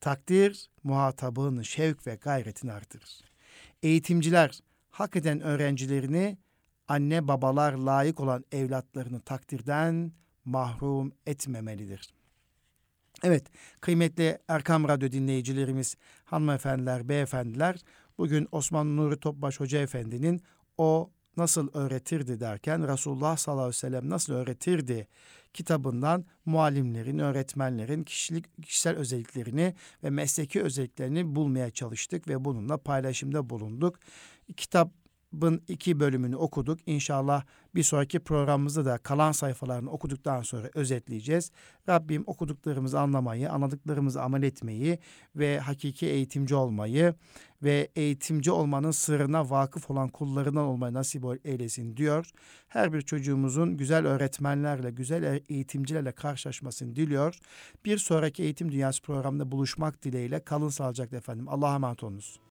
Takdir 0.00 0.70
muhatabın 0.82 1.62
şevk 1.62 2.06
ve 2.06 2.14
gayretini 2.14 2.72
artırır. 2.72 3.20
Eğitimciler 3.82 4.60
hak 4.90 5.16
eden 5.16 5.40
öğrencilerini 5.40 6.38
anne 6.88 7.28
babalar 7.28 7.72
layık 7.72 8.20
olan 8.20 8.44
evlatlarını 8.52 9.20
takdirden 9.20 10.12
mahrum 10.44 11.12
etmemelidir. 11.26 12.14
Evet, 13.24 13.46
kıymetli 13.80 14.38
Erkam 14.48 14.88
Radyo 14.88 15.12
dinleyicilerimiz, 15.12 15.96
hanımefendiler, 16.24 17.08
beyefendiler, 17.08 17.76
bugün 18.18 18.48
Osman 18.52 18.96
Nuri 18.96 19.20
Topbaş 19.20 19.60
Hoca 19.60 19.78
Efendi'nin 19.78 20.42
o 20.78 21.10
nasıl 21.36 21.68
öğretirdi 21.74 22.40
derken 22.40 22.88
Resulullah 22.88 23.36
sallallahu 23.36 23.62
aleyhi 23.62 23.76
ve 23.76 23.80
sellem 23.80 24.10
nasıl 24.10 24.32
öğretirdi 24.32 25.08
kitabından 25.54 26.24
muallimlerin, 26.44 27.18
öğretmenlerin 27.18 28.02
kişilik 28.04 28.62
kişisel 28.62 28.96
özelliklerini 28.96 29.74
ve 30.04 30.10
mesleki 30.10 30.62
özelliklerini 30.62 31.34
bulmaya 31.36 31.70
çalıştık 31.70 32.28
ve 32.28 32.44
bununla 32.44 32.76
paylaşımda 32.76 33.50
bulunduk. 33.50 33.98
Kitap 34.56 35.01
kitabın 35.32 35.62
iki 35.68 36.00
bölümünü 36.00 36.36
okuduk. 36.36 36.78
İnşallah 36.86 37.44
bir 37.74 37.82
sonraki 37.82 38.20
programımızda 38.20 38.84
da 38.84 38.98
kalan 38.98 39.32
sayfalarını 39.32 39.90
okuduktan 39.90 40.42
sonra 40.42 40.70
özetleyeceğiz. 40.74 41.50
Rabbim 41.88 42.24
okuduklarımızı 42.26 43.00
anlamayı, 43.00 43.50
anladıklarımızı 43.50 44.22
amel 44.22 44.42
etmeyi 44.42 44.98
ve 45.36 45.58
hakiki 45.58 46.06
eğitimci 46.06 46.54
olmayı 46.54 47.14
ve 47.62 47.88
eğitimci 47.96 48.50
olmanın 48.50 48.90
sırrına 48.90 49.50
vakıf 49.50 49.90
olan 49.90 50.08
kullarından 50.08 50.64
olmayı 50.64 50.94
nasip 50.94 51.24
eylesin 51.44 51.96
diyor. 51.96 52.30
Her 52.68 52.92
bir 52.92 53.02
çocuğumuzun 53.02 53.76
güzel 53.76 54.06
öğretmenlerle, 54.06 54.90
güzel 54.90 55.40
eğitimcilerle 55.48 56.12
karşılaşmasını 56.12 56.96
diliyor. 56.96 57.38
Bir 57.84 57.98
sonraki 57.98 58.42
Eğitim 58.42 58.72
Dünyası 58.72 59.02
programında 59.02 59.50
buluşmak 59.50 60.02
dileğiyle 60.04 60.40
kalın 60.44 60.68
sağlıcakla 60.68 61.16
efendim. 61.16 61.48
Allah'a 61.48 61.74
emanet 61.74 62.02
olunuz. 62.02 62.40